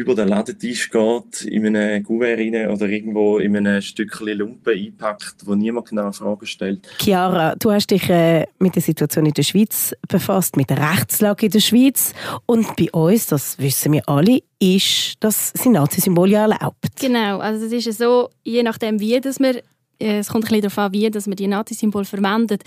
über 0.00 0.14
den 0.14 0.28
Ladentisch 0.28 0.90
geht, 0.90 1.42
in 1.42 1.66
einem 1.66 2.04
rein 2.08 2.70
oder 2.70 2.88
irgendwo 2.88 3.38
in 3.38 3.56
einem 3.56 3.80
Stückchen 3.80 4.38
Lumpen 4.38 4.76
einpackt, 4.76 5.46
wo 5.46 5.54
niemand 5.54 5.88
genau 5.88 6.10
Fragen 6.12 6.46
stellt. 6.46 6.88
Chiara, 6.98 7.54
du 7.56 7.70
hast 7.70 7.90
dich 7.90 8.08
äh, 8.08 8.46
mit 8.58 8.74
der 8.74 8.82
Situation 8.82 9.26
in 9.26 9.34
der 9.34 9.42
Schweiz 9.42 9.94
befasst, 10.08 10.56
mit 10.56 10.70
der 10.70 10.78
Rechtslage 10.78 11.46
in 11.46 11.52
der 11.52 11.60
Schweiz. 11.60 12.14
Und 12.46 12.76
bei 12.76 12.90
uns, 12.92 13.26
das 13.26 13.58
wissen 13.58 13.92
wir 13.92 14.08
alle, 14.08 14.40
ist 14.58 15.14
das 15.20 15.50
sind 15.50 15.72
Nazi-Symbole 15.72 16.32
ja 16.32 16.42
erlaubt. 16.42 16.96
Genau, 17.00 17.38
also 17.38 17.66
es 17.66 17.72
ist 17.72 17.86
ja 17.86 17.92
so, 17.92 18.30
je 18.42 18.62
nachdem 18.62 19.00
wie 19.00 19.20
dass 19.20 19.38
man, 19.38 19.56
äh, 19.98 20.18
es 20.18 20.28
kommt 20.28 20.44
ein 20.44 20.48
bisschen 20.48 20.62
darauf 20.62 20.78
an, 20.78 20.92
wie 20.92 21.10
dass 21.10 21.26
man 21.26 21.36
die 21.36 21.46
Nazi-Symbole 21.46 22.04
verwendet, 22.04 22.64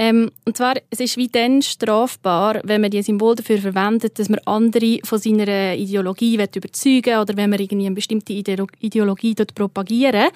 ähm, 0.00 0.30
und 0.46 0.56
zwar, 0.56 0.76
es 0.88 0.98
ist 0.98 1.18
wie 1.18 1.28
dann 1.28 1.60
strafbar, 1.60 2.62
wenn 2.64 2.80
man 2.80 2.90
die 2.90 3.02
Symbol 3.02 3.34
dafür 3.34 3.58
verwendet, 3.58 4.18
dass 4.18 4.30
man 4.30 4.40
andere 4.46 4.98
von 5.04 5.18
seiner 5.18 5.74
Ideologie 5.74 6.36
überzeugen 6.36 7.04
will 7.04 7.18
oder 7.18 7.36
wenn 7.36 7.50
man 7.50 7.60
irgendwie 7.60 7.84
eine 7.84 7.94
bestimmte 7.94 8.32
Ideologie 8.32 9.34
dort 9.34 9.54
propagieren 9.54 10.30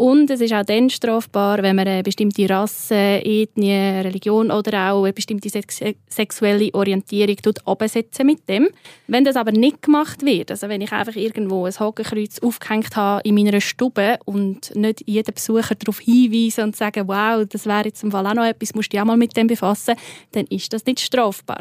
und 0.00 0.30
es 0.30 0.40
ist 0.40 0.54
auch 0.54 0.64
dann 0.64 0.88
strafbar, 0.88 1.62
wenn 1.62 1.76
man 1.76 1.86
eine 1.86 2.02
bestimmte 2.02 2.48
Rasse, 2.48 2.94
Ethnie, 2.94 4.00
Religion 4.00 4.50
oder 4.50 4.92
auch 4.92 5.04
eine 5.04 5.12
bestimmte 5.12 5.50
sex 5.50 5.78
sexuelle 6.08 6.72
Orientierung 6.72 7.36
absetzen 7.66 8.24
mit 8.24 8.48
dem. 8.48 8.70
Wenn 9.08 9.26
das 9.26 9.36
aber 9.36 9.52
nicht 9.52 9.82
gemacht 9.82 10.24
wird, 10.24 10.52
also 10.52 10.70
wenn 10.70 10.80
ich 10.80 10.90
einfach 10.90 11.16
irgendwo 11.16 11.66
ein 11.66 11.78
Hakenkreuz 11.78 12.38
aufgehängt 12.38 12.96
habe 12.96 13.20
in 13.28 13.34
meiner 13.34 13.60
Stube 13.60 14.18
und 14.24 14.74
nicht 14.74 15.06
jeden 15.06 15.34
Besucher 15.34 15.74
darauf 15.74 16.00
hinweise 16.00 16.62
und 16.62 16.76
sage, 16.76 17.06
wow, 17.06 17.46
das 17.46 17.66
wäre 17.66 17.84
jetzt 17.84 18.02
im 18.02 18.10
Fall 18.10 18.26
auch 18.26 18.32
noch 18.32 18.46
etwas, 18.46 18.74
musst 18.74 18.90
du 18.90 18.96
dich 18.96 19.02
auch 19.02 19.04
mal 19.04 19.18
mit 19.18 19.36
dem 19.36 19.48
befassen, 19.48 19.96
dann 20.32 20.46
ist 20.46 20.72
das 20.72 20.86
nicht 20.86 21.00
strafbar. 21.00 21.60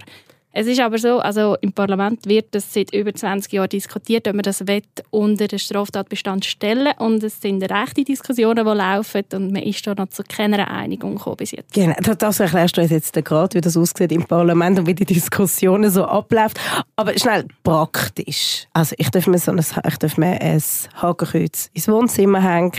Es 0.51 0.66
ist 0.66 0.80
aber 0.80 0.98
so, 0.98 1.19
also 1.19 1.56
im 1.62 1.74
Parlament 1.74 2.25
wird 2.25 2.48
das 2.56 2.74
seit 2.74 2.92
über 2.92 3.13
20 3.13 3.54
Jahren 3.54 3.69
diskutiert, 3.69 4.28
ob 4.28 4.34
man 4.34 4.42
das 4.42 4.66
will, 4.66 4.81
unter 5.12 5.48
den 5.48 5.60
Straftatbestand 5.60 6.44
stellen 6.44 6.92
und 6.98 7.24
es 7.24 7.40
sind 7.40 7.62
rechte 7.63 8.04
Diskussionen, 8.04 8.66
die 8.66 8.72
laufen 8.72 9.24
und 9.34 9.54
man 9.54 9.62
ist 9.62 9.86
da 9.86 9.94
noch 9.94 10.10
zu 10.10 10.24
keiner 10.24 10.68
Einigung 10.68 11.16
gekommen 11.16 11.38
bis 11.38 11.51
jetzt. 11.51 11.72
Genau, 11.74 11.94
das 11.94 12.40
erklärst 12.40 12.78
du 12.78 12.81
uns 12.81 12.90
jetzt 12.90 13.13
gerade, 13.13 13.56
wie 13.56 13.62
das 13.62 13.78
aussieht 13.78 14.12
im 14.12 14.25
Parlament 14.25 14.80
und 14.80 14.88
wie 14.88 14.96
die 14.96 15.06
Diskussionen 15.06 15.92
so 15.92 16.06
ablaufen. 16.06 16.56
Aber 16.95 17.18
schnell 17.18 17.45
praktisch. 17.63 18.66
Also 18.74 18.95
ich 18.98 19.12
darf 19.12 19.28
mir 19.28 19.38
so 19.38 19.52
ein, 19.52 19.60
ich 19.60 19.98
darf 19.98 20.18
mir 20.18 20.42
ein 20.42 20.63
Hakenkreuz 20.95 21.69
ins 21.74 21.88
Wohnzimmer 21.88 22.42
hängen. 22.42 22.72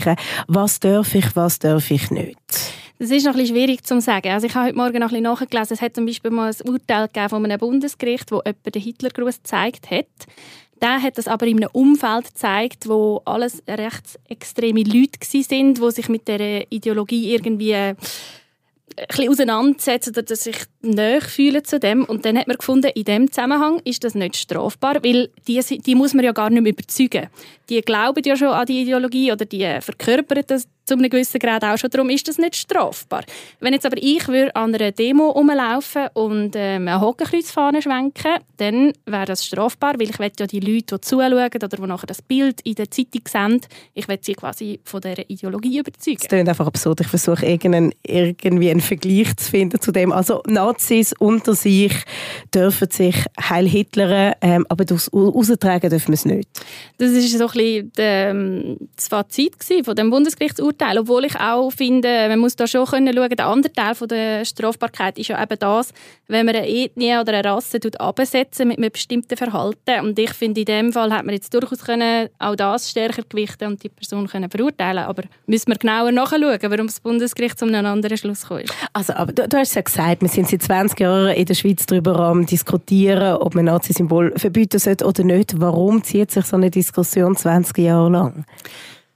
Was 0.47 0.81
darf 0.81 1.15
ich, 1.15 1.35
was 1.37 1.59
darf 1.59 1.89
ich 1.89 2.11
nicht? 2.11 2.37
Das 3.01 3.09
ist 3.09 3.25
noch 3.25 3.33
ein 3.33 3.39
bisschen 3.39 3.55
schwierig 3.55 3.83
zu 3.83 3.99
sagen. 3.99 4.27
Also 4.27 4.45
ich 4.45 4.53
habe 4.53 4.67
heute 4.67 4.77
Morgen 4.77 4.99
noch 4.99 5.07
ein 5.07 5.09
bisschen 5.09 5.23
nachgelesen. 5.23 5.73
Es 5.73 5.81
hat 5.81 5.95
zum 5.95 6.05
Beispiel 6.05 6.29
mal 6.29 6.51
ein 6.53 6.69
Urteil 6.69 7.09
von 7.29 7.43
einem 7.43 7.57
Bundesgericht, 7.57 8.31
wo 8.31 8.43
jemand 8.45 8.75
den 8.75 8.79
Hitlergruß 8.79 9.37
gezeigt 9.37 9.89
hat. 9.89 10.05
Der 10.79 11.01
hat 11.01 11.17
das 11.17 11.27
aber 11.27 11.47
in 11.47 11.57
einem 11.57 11.71
Umfeld 11.73 12.25
gezeigt, 12.25 12.87
wo 12.87 13.23
alles 13.25 13.63
rechtsextreme 13.67 14.83
Leute 14.83 15.19
waren, 15.19 15.73
die 15.73 15.91
sich 15.91 16.09
mit 16.09 16.27
der 16.27 16.71
Ideologie 16.71 17.33
irgendwie 17.33 17.73
ein 17.73 17.95
bisschen 19.07 19.29
auseinandersetzen 19.29 20.13
oder 20.15 20.35
sich 20.35 20.57
näher 20.81 21.21
fühlen 21.21 21.63
zu 21.63 21.79
dem. 21.79 22.05
Und 22.05 22.25
dann 22.25 22.37
hat 22.37 22.47
man 22.47 22.57
gefunden, 22.57 22.91
in 22.93 23.03
dem 23.03 23.31
Zusammenhang 23.31 23.81
ist 23.83 24.03
das 24.03 24.15
nicht 24.15 24.35
strafbar, 24.35 25.03
weil 25.03 25.29
die, 25.47 25.59
die 25.59 25.95
muss 25.95 26.13
man 26.13 26.25
ja 26.25 26.31
gar 26.31 26.49
nicht 26.49 26.61
mehr 26.61 26.71
überzeugen. 26.71 27.27
Die 27.69 27.81
glauben 27.81 28.21
ja 28.25 28.35
schon 28.35 28.49
an 28.49 28.65
die 28.65 28.81
Ideologie 28.81 29.31
oder 29.31 29.45
die 29.45 29.65
verkörpern 29.81 30.43
das 30.47 30.67
zu 30.85 30.95
einem 30.95 31.09
gewissen 31.09 31.39
Grad 31.39 31.63
auch 31.63 31.77
schon. 31.77 31.89
Darum 31.89 32.09
ist 32.09 32.27
das 32.27 32.37
nicht 32.37 32.55
strafbar. 32.55 33.23
Wenn 33.59 33.73
jetzt 33.73 33.85
aber 33.85 33.97
ich 33.97 34.27
würde 34.27 34.55
an 34.55 34.75
einer 34.75 34.91
Demo 34.91 35.29
rumlaufen 35.29 36.07
und 36.13 36.53
ähm, 36.55 36.87
eine 36.87 36.99
Hakenkreuzfahne 36.99 37.81
schwenken, 37.81 38.39
dann 38.57 38.93
wäre 39.05 39.25
das 39.25 39.45
strafbar, 39.45 39.93
weil 39.99 40.09
ich 40.09 40.17
ja 40.17 40.47
die 40.47 40.59
Leute, 40.59 40.97
die 40.97 41.01
zuschauen 41.01 41.33
oder 41.33 41.49
die 41.49 41.81
nachher 41.81 42.07
das 42.07 42.21
Bild 42.21 42.61
in 42.61 42.75
der 42.75 42.89
Zeitung 42.91 43.21
sehen, 43.27 43.61
ich 43.93 44.07
will 44.07 44.19
sie 44.21 44.33
quasi 44.33 44.79
von 44.83 45.01
dieser 45.01 45.29
Ideologie 45.29 45.79
überzeugen. 45.79 46.17
Das 46.19 46.27
klingt 46.27 46.49
einfach 46.49 46.67
absurd. 46.67 47.01
Ich 47.01 47.07
versuche 47.07 47.45
irgendwie 47.45 48.69
einen 48.69 48.81
Vergleich 48.81 49.35
zu 49.37 49.49
finden 49.49 49.79
zu 49.79 49.91
dem. 49.91 50.11
Also 50.11 50.41
Nazis 50.71 51.13
unter 51.19 51.55
sich 51.55 51.93
dürfen 52.53 52.89
sich 52.91 53.15
Heil 53.39 53.67
Hitler, 53.67 54.35
ähm, 54.41 54.65
aber 54.69 54.85
austragen 55.13 55.89
dürfen 55.89 56.09
wir 56.09 56.13
es 56.15 56.25
nicht. 56.25 56.49
Das 56.97 57.11
ist 57.11 57.37
so 57.37 57.45
ein 57.45 57.51
bisschen 57.51 57.91
ähm, 57.97 58.77
das 58.95 59.07
Fazit 59.07 59.55
von 59.83 59.95
dem 59.95 60.09
Bundesgerichtsurteil 60.09 60.91
Teil. 60.91 60.99
Obwohl 60.99 61.25
ich 61.25 61.35
auch 61.35 61.69
finde, 61.71 62.27
man 62.29 62.39
muss 62.39 62.55
da 62.55 62.67
schon 62.67 62.85
können 62.85 63.13
schauen, 63.13 63.29
der 63.29 63.45
andere 63.45 63.73
Teil 63.73 63.95
von 63.95 64.07
der 64.07 64.45
Strafbarkeit 64.45 65.17
ist 65.17 65.27
ja 65.27 65.41
eben 65.41 65.57
das, 65.59 65.93
wenn 66.27 66.45
man 66.45 66.55
eine 66.55 66.67
Ethnie 66.67 67.17
oder 67.17 67.33
eine 67.33 67.45
Rasse 67.45 67.79
absetzen 67.97 68.67
mit 68.67 68.77
einem 68.77 68.91
bestimmten 68.91 69.37
Verhalten. 69.37 69.99
Und 70.01 70.17
ich 70.17 70.33
finde, 70.33 70.61
in 70.61 70.65
dem 70.65 70.93
Fall 70.93 71.11
hat 71.11 71.25
man 71.25 71.33
jetzt 71.35 71.53
durchaus 71.53 71.79
können 71.79 72.29
auch 72.39 72.55
das 72.55 72.89
stärker 72.89 73.23
gewichten 73.27 73.67
und 73.67 73.83
die 73.83 73.89
Person 73.89 74.27
können 74.27 74.49
verurteilen 74.49 75.03
Aber 75.03 75.23
müssen 75.45 75.67
wir 75.67 75.75
genauer 75.75 76.11
nachschauen, 76.11 76.59
warum 76.61 76.87
das 76.87 76.99
Bundesgericht 76.99 77.59
zu 77.59 77.65
einem 77.65 77.85
anderen 77.85 78.17
Schluss 78.17 78.41
gekommen 78.41 78.61
ist. 78.61 78.73
Also, 78.93 79.13
aber 79.13 79.31
du, 79.31 79.47
du 79.47 79.57
hast 79.57 79.75
ja 79.75 79.81
gesagt, 79.81 80.21
wir 80.21 80.29
sind 80.29 80.49
seit 80.49 80.60
20 80.61 80.99
Jahren 80.99 81.35
in 81.35 81.45
der 81.45 81.53
Schweiz 81.53 81.85
darüber 81.85 82.19
am 82.19 82.45
diskutieren, 82.45 83.37
ob 83.37 83.55
man 83.55 83.65
Nazi-Symbol 83.65 84.33
verbieten 84.37 84.79
sollte 84.79 85.05
oder 85.05 85.23
nicht. 85.23 85.59
Warum 85.59 86.03
zieht 86.03 86.31
sich 86.31 86.45
so 86.45 86.55
eine 86.55 86.69
Diskussion 86.69 87.35
20 87.35 87.77
Jahre 87.79 88.09
lang? 88.09 88.45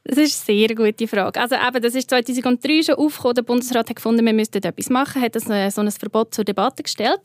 Das 0.04 0.20
ist 0.20 0.48
eine 0.48 0.60
sehr 0.60 0.75
gute 0.75 1.08
Frage. 1.08 1.40
Also 1.40 1.56
eben, 1.56 1.82
das 1.82 1.96
ist 1.96 2.10
2003 2.10 2.84
schon 2.84 2.96
aufgekommen. 2.96 3.36
Der 3.36 3.42
Bundesrat 3.42 3.90
hat 3.90 3.96
gefunden, 3.96 4.25
wir 4.25 4.34
müssten 4.34 4.64
etwas 4.64 4.90
machen, 4.90 5.22
hat 5.22 5.36
äh, 5.36 5.70
so 5.72 5.82
ein 5.82 5.92
Verbot 5.92 6.34
zur 6.34 6.44
Debatte 6.44 6.84
gestellt. 6.84 7.22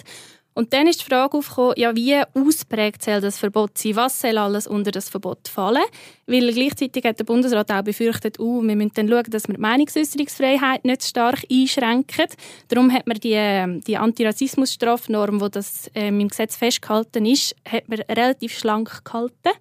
Und 0.52 0.72
dann 0.72 0.88
ist 0.88 1.00
die 1.00 1.04
Frage 1.04 1.38
aufgekommen, 1.38 1.74
ja, 1.76 1.94
wie 1.94 2.16
ausprägt 2.34 3.04
soll 3.04 3.20
das 3.20 3.38
Verbot 3.38 3.78
sein? 3.78 3.96
Was 3.96 4.20
soll 4.20 4.36
alles 4.36 4.66
unter 4.66 4.90
das 4.90 5.08
Verbot 5.08 5.48
fallen? 5.48 5.82
Weil 6.26 6.52
gleichzeitig 6.52 7.04
hat 7.04 7.18
der 7.18 7.24
Bundesrat 7.24 7.70
auch 7.70 7.82
befürchtet, 7.82 8.38
uh, 8.40 8.60
wir 8.62 8.74
müssen 8.74 8.92
dann 8.94 9.08
schauen, 9.08 9.30
dass 9.30 9.46
wir 9.46 9.54
die 9.54 9.60
Meinungsäußerungsfreiheit 9.60 10.84
nicht 10.84 11.04
stark 11.04 11.44
einschränken. 11.50 12.26
Darum 12.68 12.92
hat 12.92 13.06
man 13.06 13.18
die, 13.18 13.34
ähm, 13.34 13.80
die 13.82 13.96
Antirassismus-Strafnorm, 13.96 15.40
wo 15.40 15.48
das 15.48 15.88
ähm, 15.94 16.20
im 16.20 16.28
Gesetz 16.28 16.56
festgehalten 16.56 17.26
ist, 17.26 17.54
hat 17.66 17.88
man 17.88 18.00
relativ 18.00 18.58
schlank 18.58 19.04
gehalten. 19.04 19.52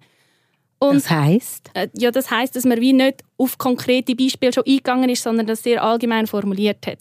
Und, 0.80 0.96
das 0.96 1.10
heißt? 1.10 1.70
Äh, 1.74 1.88
ja, 1.94 2.10
das 2.10 2.30
heißt, 2.30 2.56
dass 2.56 2.64
man 2.64 2.80
wie 2.80 2.94
nicht 2.94 3.22
auf 3.36 3.58
konkrete 3.58 4.16
Beispiele 4.16 4.52
schon 4.52 4.64
eingegangen 4.66 5.10
ist, 5.10 5.22
sondern 5.22 5.46
das 5.46 5.62
sehr 5.62 5.84
allgemein 5.84 6.26
formuliert 6.26 6.86
hat. 6.86 6.98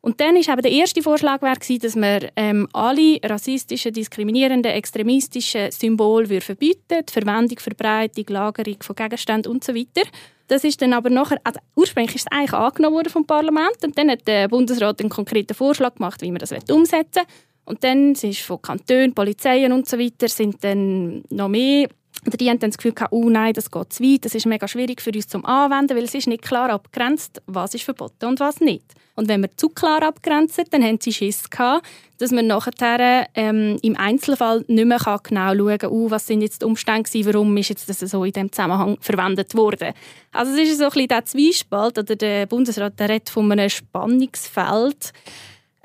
Und 0.00 0.20
dann 0.20 0.36
war 0.36 0.56
der 0.56 0.70
erste 0.70 1.02
Vorschlag, 1.02 1.40
dass 1.40 1.96
man 1.96 2.26
ähm, 2.36 2.68
alle 2.72 3.18
rassistischen, 3.22 3.92
diskriminierenden, 3.92 4.72
extremistischen 4.72 5.70
Symbole 5.72 6.40
verbieten 6.40 7.04
die 7.08 7.12
Verwendung, 7.12 7.58
Verbreitung, 7.58 8.24
Lagerung 8.28 8.76
von 8.80 8.94
Gegenständen 8.96 9.52
usw. 9.52 9.86
So 9.94 10.02
das 10.48 10.64
ist 10.64 10.80
dann 10.80 10.94
aber 10.94 11.10
nachher, 11.10 11.38
also 11.44 11.60
ursprünglich 11.76 12.16
ist 12.16 12.26
es 12.26 12.32
eigentlich 12.32 12.54
angenommen 12.54 12.96
worden 12.96 13.10
vom 13.10 13.26
Parlament 13.26 13.84
und 13.84 13.96
dann 13.98 14.10
hat 14.10 14.26
der 14.26 14.48
Bundesrat 14.48 14.98
einen 15.00 15.10
konkreten 15.10 15.54
Vorschlag 15.54 15.96
gemacht, 15.96 16.22
wie 16.22 16.30
man 16.30 16.38
das 16.38 16.52
umsetzen 16.70 17.22
will. 17.22 17.34
Und 17.66 17.84
dann 17.84 18.14
sind 18.14 18.34
von 18.36 18.62
Kantonen, 18.62 19.12
Polizeien 19.12 19.72
und 19.72 19.86
so 19.86 19.98
weiter 19.98 20.28
sind 20.28 20.64
dann 20.64 21.22
noch 21.28 21.48
mehr 21.48 21.88
oder 22.26 22.36
die 22.36 22.48
haben 22.48 22.58
dann 22.58 22.70
das 22.70 22.78
Gefühl 22.78 22.94
gehabt, 22.94 23.12
oh 23.12 23.28
nein, 23.28 23.52
das 23.52 23.70
geht 23.70 23.92
zu 23.92 24.02
weit, 24.02 24.24
das 24.24 24.34
ist 24.34 24.46
mega 24.46 24.66
schwierig 24.66 25.02
für 25.02 25.10
uns 25.10 25.28
zum 25.28 25.44
Anwenden, 25.44 25.96
weil 25.96 26.04
es 26.04 26.14
ist 26.14 26.26
nicht 26.26 26.42
klar 26.42 26.70
abgrenzt, 26.70 27.42
was 27.46 27.74
ist 27.74 27.84
verboten 27.84 28.24
und 28.24 28.40
was 28.40 28.60
nicht. 28.60 28.94
Und 29.18 29.28
wenn 29.28 29.40
wir 29.40 29.50
zu 29.56 29.68
klar 29.68 30.00
abgrenzen, 30.04 30.66
dann 30.70 30.84
haben 30.84 31.00
sie 31.00 31.12
Schiss 31.12 31.50
gehabt, 31.50 31.84
dass 32.18 32.30
man 32.30 32.46
nachher 32.46 33.26
ähm, 33.34 33.76
im 33.82 33.96
Einzelfall 33.96 34.64
nicht 34.68 34.86
mehr 34.86 34.98
genau 35.24 35.54
schauen 35.56 35.78
kann, 35.78 35.90
uh, 35.90 36.08
was 36.08 36.28
sind 36.28 36.40
jetzt 36.40 36.62
die 36.62 36.66
Umstände 36.66 37.02
gewesen, 37.02 37.26
warum 37.26 37.56
ist 37.56 37.68
jetzt 37.68 37.88
das 37.88 37.98
so 37.98 38.22
in 38.22 38.32
diesem 38.32 38.52
Zusammenhang 38.52 38.96
verwendet 39.00 39.56
worden. 39.56 39.92
Also 40.30 40.52
es 40.52 40.68
ist 40.68 40.78
so 40.78 40.84
ein 40.84 40.90
bisschen 40.90 41.08
der 41.08 41.24
Zwiespalt, 41.24 41.98
oder 41.98 42.14
der 42.14 42.46
Bundesrat 42.46 43.00
der 43.00 43.08
redet 43.08 43.28
von 43.28 43.50
einem 43.50 43.68
Spannungsfeld, 43.68 45.12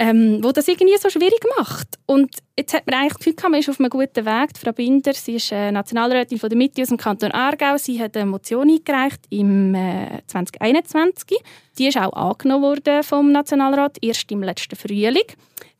ähm, 0.04 0.44
wo 0.44 0.52
das 0.52 0.68
irgendwie 0.68 0.98
so 0.98 1.10
schwierig 1.10 1.40
macht. 1.58 1.88
Und 2.06 2.36
jetzt 2.58 2.74
hat 2.74 2.86
man 2.86 2.96
eigentlich 2.96 3.14
das 3.14 3.20
Gefühl, 3.20 3.50
man 3.50 3.60
ist 3.62 3.70
auf 3.70 3.80
einem 3.80 3.90
guten 3.90 4.26
Weg. 4.26 4.50
Frau 4.62 4.74
Binder, 4.74 5.14
sie 5.14 5.36
ist 5.36 5.52
äh, 5.54 5.72
Nationalrätin 5.72 6.40
von 6.40 6.50
der 6.50 6.58
Mitte 6.58 6.82
aus 6.82 6.90
dem 6.90 6.98
Kanton 6.98 7.32
Aargau. 7.32 7.78
Sie 7.78 8.02
hat 8.02 8.18
eine 8.18 8.26
Motion 8.26 8.70
eingereicht 8.70 9.22
im 9.30 9.74
äh, 9.74 10.22
2021. 10.28 11.38
Die 11.78 11.88
ist 11.88 11.98
auch 11.98 12.12
angenommen 12.12 12.64
worden 12.64 13.02
vom 13.04 13.32
Nationalrat, 13.32 13.98
erst 14.02 14.30
im 14.30 14.44
letzten 14.44 14.76
Frühling. 14.76 15.24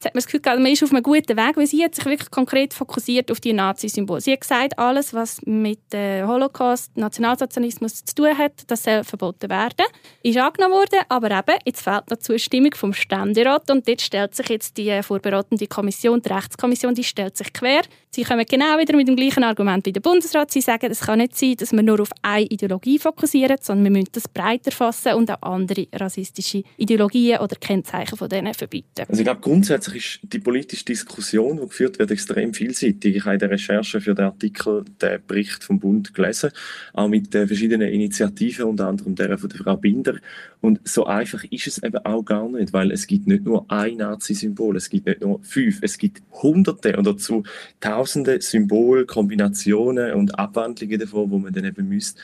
Jetzt 0.04 0.10
hat 0.10 0.16
man 0.16 0.20
das 0.20 0.28
Gefühl, 0.28 0.60
man 0.60 0.72
ist 0.74 0.84
auf 0.84 0.92
einem 0.92 1.02
guten 1.02 1.38
Weg, 1.38 1.56
weil 1.56 1.66
sie 1.66 1.82
hat 1.82 1.96
sich 1.96 2.04
wirklich 2.04 2.30
konkret 2.30 2.74
fokussiert 2.74 3.32
auf 3.32 3.40
die 3.40 3.54
Nazi-Symbole. 3.54 4.20
Sie 4.20 4.34
hat 4.34 4.42
gesagt, 4.42 4.78
alles, 4.78 5.14
was 5.14 5.42
mit 5.46 5.94
äh, 5.94 6.24
Holocaust, 6.24 6.98
Nationalsozialismus 6.98 8.04
zu 8.04 8.16
tun 8.16 8.38
hat, 8.38 8.52
das 8.68 8.84
soll 8.84 9.06
verboten 9.06 9.50
werden. 9.50 9.86
Ist 10.22 10.38
angenommen 10.38 10.74
worden, 10.74 11.00
aber 11.08 11.32
eben, 11.32 11.58
jetzt 11.64 11.82
fehlt 11.82 12.10
noch 12.10 12.18
die 12.18 12.20
Zustimmung 12.20 12.74
vom 12.76 12.92
Ständerat 12.92 13.72
und 13.72 13.88
dort 13.88 14.02
stellt 14.02 14.36
sich 14.36 14.50
jetzt 14.50 14.76
die 14.76 14.90
äh, 14.90 15.04
vorbereitende 15.04 15.68
Kommission, 15.68 16.22
die 16.22 16.34
Rechtskommission, 16.34 16.96
die 16.96 17.06
stellt 17.06 17.38
sich 17.38 17.54
quer. 17.54 17.84
Sie 18.10 18.24
kommen 18.24 18.46
genau 18.48 18.78
wieder 18.78 18.96
mit 18.96 19.08
dem 19.08 19.16
gleichen 19.16 19.44
Argument 19.44 19.86
wie 19.86 19.94
der 19.94 20.02
Bundesrat. 20.02 20.52
Sie 20.52 20.62
sagen, 20.62 20.92
es 20.92 21.00
kann 21.00 21.18
nicht 21.18 21.36
sein, 21.36 21.56
dass 21.58 21.72
wir 21.72 21.82
nur 21.82 22.00
auf 22.00 22.12
eine 22.22 22.46
Ideologie 22.46 23.00
fokussieren, 23.00 23.58
sondern 23.60 23.86
wir 23.86 23.92
müssen 23.92 24.12
das 24.12 24.28
breiter 24.28 24.70
fassen 24.72 25.14
und 25.14 25.32
auch 25.32 25.42
andere 25.42 25.88
rassistische 25.94 26.64
Ideologien 26.78 27.40
oder 27.40 27.56
Kennzeichen 27.56 28.16
von 28.16 28.30
denen 28.30 28.54
verbieten. 28.54 29.06
Also 29.08 29.20
ich 29.20 29.26
glaube, 29.26 29.42
grundsätzlich 29.42 29.93
ist 29.96 30.20
die 30.24 30.40
politische 30.40 30.86
Diskussion, 30.86 31.58
die 31.58 31.68
geführt 31.68 32.00
wird, 32.00 32.12
extrem 32.12 32.54
vielseitig. 32.54 33.16
Ich 33.16 33.26
habe 33.26 33.36
in 33.36 33.40
der 33.40 33.52
Recherche 33.52 34.02
für 34.02 34.16
den 34.16 34.26
Artikel 34.26 34.84
den 35.02 35.20
Bericht 35.26 35.64
vom 35.64 35.80
Bund 35.80 36.14
gelesen, 36.14 36.52
auch 36.94 37.08
mit 37.08 37.34
den 37.34 37.48
verschiedenen 37.48 37.90
Initiativen, 37.90 38.66
unter 38.66 38.88
anderem 38.88 39.16
der 39.16 39.38
von 39.38 39.50
der 39.50 39.60
Frau 39.60 39.78
Binder. 39.78 40.16
Und 40.62 40.80
so 40.88 41.06
einfach 41.06 41.44
ist 41.46 41.68
es 41.68 41.84
eben 41.84 42.06
auch 42.06 42.24
gar 42.24 42.50
nicht, 42.50 42.74
weil 42.74 42.92
es 42.92 43.08
gibt 43.08 43.28
nicht 43.28 43.44
nur 43.44 43.70
ein 43.72 43.98
Nazi-Symbol, 43.98 44.78
es 44.78 44.90
gibt 44.90 45.08
nicht 45.08 45.22
nur 45.22 45.44
fünf, 45.44 45.80
es 45.82 45.98
gibt 45.98 46.22
hunderte 46.32 46.98
und 46.98 47.06
dazu 47.06 47.44
tausende 47.80 48.42
Symbolkombinationen 48.42 50.14
und 50.14 50.40
Abwandlungen 50.40 51.00
davon, 51.00 51.32
wo 51.32 51.40
man 51.40 51.54
dann 51.54 51.66
eben 51.66 51.88
müsste 51.90 52.22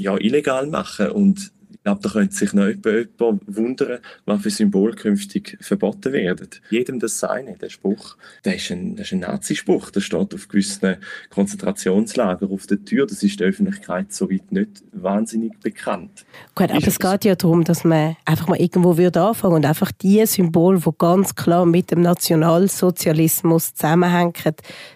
ja, 0.00 0.16
illegal 0.18 0.66
machen 0.66 1.10
und 1.10 1.52
ich 1.82 1.84
glaube, 1.84 2.00
da 2.00 2.10
könnte 2.10 2.36
sich 2.36 2.52
noch 2.52 2.68
jemand 2.68 3.42
wundern, 3.48 3.98
was 4.24 4.42
für 4.42 4.50
Symbole 4.50 4.94
künftig 4.94 5.58
verboten 5.60 6.12
werden. 6.12 6.48
Jedem 6.70 7.00
das 7.00 7.18
Seine, 7.18 7.56
der 7.56 7.70
Spruch, 7.70 8.16
der 8.44 8.54
ist 8.54 8.70
ein, 8.70 8.94
das 8.94 9.08
ist 9.08 9.14
ein 9.14 9.18
Nazispruch, 9.18 9.90
der 9.90 9.98
steht 9.98 10.32
auf 10.32 10.46
gewissen 10.46 10.98
Konzentrationslagern 11.30 12.52
auf 12.52 12.68
der 12.68 12.84
Tür. 12.84 13.04
Das 13.08 13.24
ist 13.24 13.40
der 13.40 13.48
Öffentlichkeit 13.48 14.12
soweit 14.12 14.52
nicht 14.52 14.84
wahnsinnig 14.92 15.58
bekannt. 15.58 16.24
Gut, 16.54 16.70
aber 16.70 16.86
es 16.86 17.00
geht 17.00 17.24
ja 17.24 17.34
darum, 17.34 17.64
dass 17.64 17.82
man 17.82 18.16
einfach 18.26 18.46
mal 18.46 18.60
irgendwo 18.60 18.96
würde 18.96 19.20
anfangen 19.20 19.56
und 19.56 19.66
einfach 19.66 19.90
die 19.90 20.24
Symbole, 20.24 20.78
die 20.78 20.90
ganz 20.96 21.34
klar 21.34 21.66
mit 21.66 21.90
dem 21.90 22.02
Nationalsozialismus 22.02 23.74
zusammenhängen, 23.74 24.34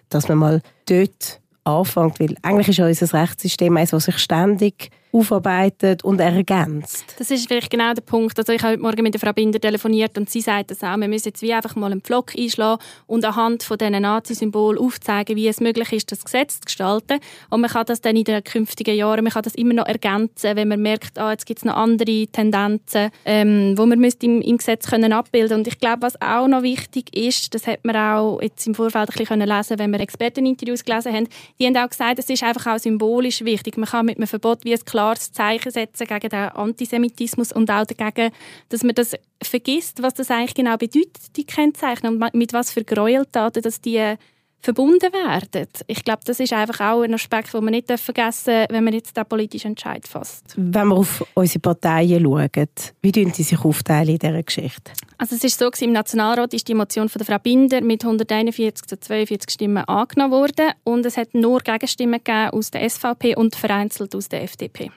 dass 0.08 0.28
man 0.28 0.38
mal 0.38 0.62
dort 0.88 1.40
anfängt. 1.64 2.20
Weil 2.20 2.36
eigentlich 2.42 2.68
ist 2.68 2.76
ja 2.76 2.86
unser 2.86 3.12
Rechtssystem 3.12 3.76
eines, 3.76 3.90
das 3.90 4.04
sich 4.04 4.18
ständig 4.18 4.92
aufarbeitet 5.12 6.04
und 6.04 6.20
ergänzt. 6.20 7.14
Das 7.18 7.30
ist 7.30 7.48
vielleicht 7.48 7.70
genau 7.70 7.94
der 7.94 8.02
Punkt. 8.02 8.38
Also 8.38 8.52
ich 8.52 8.62
habe 8.62 8.72
heute 8.72 8.82
Morgen 8.82 9.02
mit 9.02 9.14
der 9.14 9.20
Frau 9.20 9.32
Binder 9.32 9.60
telefoniert 9.60 10.18
und 10.18 10.28
sie 10.28 10.40
sagt 10.40 10.70
das 10.70 10.82
auch. 10.82 10.96
Wir 10.96 11.08
müssen 11.08 11.28
jetzt 11.28 11.42
wie 11.42 11.52
einfach 11.52 11.74
mal 11.76 11.90
einen 11.90 12.02
Pflock 12.02 12.32
einschlagen 12.36 12.82
und 13.06 13.24
anhand 13.24 13.62
von 13.62 13.78
diesen 13.78 14.02
Nazi-Symbolen 14.02 14.78
aufzeigen, 14.78 15.36
wie 15.36 15.48
es 15.48 15.60
möglich 15.60 15.92
ist, 15.92 16.12
das 16.12 16.24
Gesetz 16.24 16.56
zu 16.56 16.66
gestalten. 16.66 17.20
Und 17.50 17.60
man 17.60 17.70
kann 17.70 17.86
das 17.86 18.00
dann 18.00 18.16
in 18.16 18.24
den 18.24 18.44
künftigen 18.44 18.94
Jahren, 18.94 19.24
man 19.24 19.32
kann 19.32 19.42
das 19.42 19.54
immer 19.54 19.74
noch 19.74 19.86
ergänzen, 19.86 20.56
wenn 20.56 20.68
man 20.68 20.82
merkt, 20.82 21.18
ah, 21.18 21.30
jetzt 21.30 21.46
gibt 21.46 21.58
es 21.58 21.64
noch 21.64 21.76
andere 21.76 22.26
Tendenzen, 22.26 23.10
ähm, 23.24 23.76
wo 23.76 23.86
man 23.86 23.98
müsste 23.98 24.26
im, 24.26 24.42
im 24.42 24.58
Gesetz 24.58 24.88
können 24.88 25.12
abbilden 25.12 25.58
Und 25.58 25.66
ich 25.66 25.78
glaube, 25.78 26.02
was 26.02 26.20
auch 26.20 26.46
noch 26.46 26.62
wichtig 26.62 27.16
ist, 27.16 27.54
das 27.54 27.66
hat 27.66 27.84
man 27.84 27.96
auch 27.96 28.40
jetzt 28.42 28.66
im 28.66 28.74
Vorfeld 28.74 29.10
ein 29.10 29.16
bisschen 29.16 29.40
lesen 29.40 29.78
wenn 29.78 29.90
wir 29.90 30.00
Experteninterviews 30.00 30.84
gelesen 30.84 31.12
haben, 31.12 31.28
die 31.58 31.66
haben 31.66 31.76
auch 31.76 31.88
gesagt, 31.88 32.18
es 32.18 32.28
ist 32.28 32.42
einfach 32.42 32.74
auch 32.74 32.78
symbolisch 32.78 33.44
wichtig. 33.44 33.76
Man 33.76 33.88
kann 33.88 34.06
mit 34.06 34.16
einem 34.16 34.26
Verbot 34.26 34.64
wie 34.64 34.72
ein 34.72 34.84
klares 34.96 35.30
Zeichen 35.30 35.70
setzen 35.70 36.06
gegen 36.06 36.30
den 36.30 36.48
Antisemitismus 36.48 37.52
und 37.52 37.70
auch 37.70 37.84
dagegen, 37.84 38.32
dass 38.70 38.82
man 38.82 38.94
das 38.94 39.14
vergisst, 39.42 40.02
was 40.02 40.14
das 40.14 40.30
eigentlich 40.30 40.54
genau 40.54 40.78
bedeutet, 40.78 41.36
die 41.36 41.44
Kennzeichen 41.44 42.06
und 42.06 42.34
mit 42.34 42.54
was 42.54 42.70
für 42.70 42.82
Gräueltaten 42.82 43.62
dass 43.62 43.82
die 43.82 44.16
verbunden 44.66 45.12
werden. 45.12 45.68
Ich 45.86 46.04
glaube, 46.04 46.20
das 46.24 46.40
ist 46.40 46.52
einfach 46.52 46.80
auch 46.80 47.02
ein 47.02 47.14
Aspekt, 47.14 47.54
den 47.54 47.64
man 47.64 47.72
nicht 47.72 47.86
vergessen 47.86 48.52
darf, 48.52 48.66
wenn 48.70 48.84
man 48.84 48.92
jetzt 48.92 49.16
den 49.16 49.24
politischen 49.24 49.68
Entscheid 49.68 50.06
fasst. 50.06 50.54
Wenn 50.56 50.88
wir 50.88 50.96
auf 50.96 51.24
unsere 51.34 51.60
Parteien 51.60 52.22
schauen, 52.22 52.68
wie 53.00 53.12
tun 53.12 53.32
sie 53.32 53.44
sich 53.44 53.64
aufteilen 53.64 54.08
in 54.08 54.18
dieser 54.18 54.42
Geschichte? 54.42 54.92
Also 55.18 55.36
es 55.36 55.44
ist 55.44 55.58
so, 55.58 55.70
im 55.80 55.92
Nationalrat 55.92 56.52
ist 56.52 56.66
die 56.66 56.74
Motion 56.74 57.08
von 57.08 57.20
der 57.20 57.26
Frau 57.26 57.38
Binder 57.38 57.80
mit 57.80 58.04
141 58.04 58.86
zu 58.86 58.98
42 58.98 59.50
Stimmen 59.50 59.84
angenommen 59.84 60.32
worden 60.32 60.72
und 60.84 61.06
es 61.06 61.16
hat 61.16 61.32
nur 61.34 61.60
Gegenstimmen 61.60 62.20
gegeben 62.22 62.50
aus 62.50 62.70
der 62.70 62.88
SVP 62.88 63.36
und 63.36 63.54
vereinzelt 63.54 64.14
aus 64.14 64.28
der 64.28 64.42
FDP. 64.42 64.90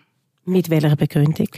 Mit 0.46 0.70
welcher 0.70 0.96
Begründung? 0.96 1.50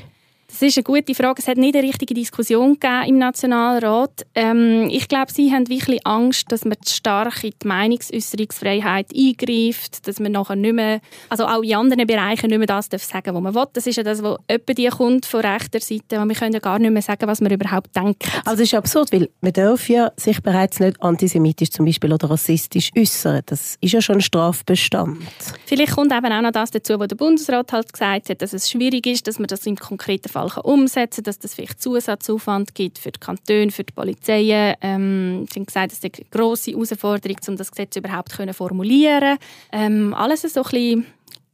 Das 0.51 0.62
ist 0.62 0.77
eine 0.77 0.84
gute 0.84 1.15
Frage. 1.15 1.41
Es 1.41 1.48
hat 1.48 1.58
nicht 1.58 1.75
eine 1.75 1.88
richtige 1.88 2.13
Diskussion 2.13 2.74
gegeben 2.74 3.03
im 3.08 3.17
Nationalrat. 3.17 4.25
Ähm, 4.36 4.89
ich 4.91 5.08
glaube, 5.08 5.31
sie 5.31 5.51
haben 5.51 5.70
wirklich 5.70 6.05
Angst, 6.05 6.51
dass 6.51 6.65
man 6.65 6.75
zu 6.84 6.93
stark 6.93 7.43
in 7.43 7.53
die 7.63 7.67
Meinungsäußerungsfreiheit 7.67 9.08
eingreift, 9.15 10.08
dass 10.08 10.20
man 10.20 10.34
nachher 10.34 10.58
nicht 10.58 10.74
mehr, 10.74 11.00
also 11.29 11.46
auch 11.46 11.63
in 11.63 11.74
anderen 11.75 12.05
Bereichen 12.05 12.50
nicht 12.50 12.58
mehr 12.58 12.67
das 12.67 12.89
darf 12.89 13.03
sagen, 13.03 13.34
was 13.34 13.41
man 13.41 13.55
will. 13.55 13.65
Das 13.74 13.88
ist 13.88 13.96
ja 13.96 14.03
das, 14.03 14.22
was 14.22 14.38
etwa 14.48 14.74
die 14.74 14.88
kommt 14.88 15.25
von 15.25 15.39
rechter 15.39 15.79
Seite. 15.79 16.20
Und 16.20 16.27
wir 16.27 16.36
können 16.36 16.53
ja 16.53 16.60
gar 16.60 16.79
nicht 16.79 16.91
mehr 16.91 17.01
sagen, 17.01 17.27
was 17.27 17.39
man 17.39 17.51
überhaupt 17.51 17.96
denkt. 17.96 18.24
Also 18.46 18.58
das 18.58 18.62
ist 18.62 18.74
absurd, 18.74 19.12
weil 19.13 19.29
man 19.39 19.53
darf 19.53 19.88
ja 19.88 20.12
sich 20.17 20.41
bereits 20.43 20.79
nicht 20.79 21.01
antisemitisch 21.01 21.72
zum 21.72 21.86
Beispiel 21.86 22.12
oder 22.12 22.29
rassistisch 22.29 22.91
äußern. 22.96 23.41
Das 23.46 23.77
ist 23.79 23.93
ja 23.93 24.01
schon 24.01 24.17
ein 24.17 24.22
Strafbestand. 24.22 25.20
Vielleicht 25.65 25.93
kommt 25.93 26.12
eben 26.12 26.31
auch 26.31 26.41
noch 26.41 26.51
das 26.51 26.72
dazu, 26.72 27.00
was 27.00 27.08
der 27.08 27.15
Bundesrat 27.15 27.72
halt 27.72 27.93
gesagt 27.93 28.29
hat, 28.29 28.41
dass 28.41 28.53
es 28.53 28.70
schwierig 28.70 29.08
ist, 29.08 29.27
dass 29.27 29.39
man 29.39 29.48
das 29.48 29.65
im 29.65 29.77
konkreten 29.77 30.29
Fall 30.29 30.40
Fall 30.50 30.63
umsetzen 30.63 31.24
kann, 31.24 31.24
dass 31.25 31.39
das 31.39 31.53
vielleicht 31.53 31.81
Zusatzaufwand 31.81 32.75
gibt 32.75 33.00
für 33.00 33.12
die 33.12 33.19
Kantone, 33.19 33.71
für 33.71 33.83
die 33.83 33.93
Polizei. 33.93 34.75
Ähm, 34.81 35.45
sie 35.51 35.60
haben 35.60 35.65
gesagt, 35.65 35.91
es 35.91 36.00
ist 36.00 36.05
eine 36.05 36.25
grosse 36.29 36.71
Herausforderung, 36.71 37.38
um 37.48 37.57
das 37.57 37.71
Gesetz 37.71 37.95
überhaupt 37.95 38.31
zu 38.31 38.53
formulieren. 38.53 39.38
Ähm, 39.71 40.13
alles 40.13 40.41
so 40.41 40.62
ein 40.62 40.63
bisschen 40.63 41.05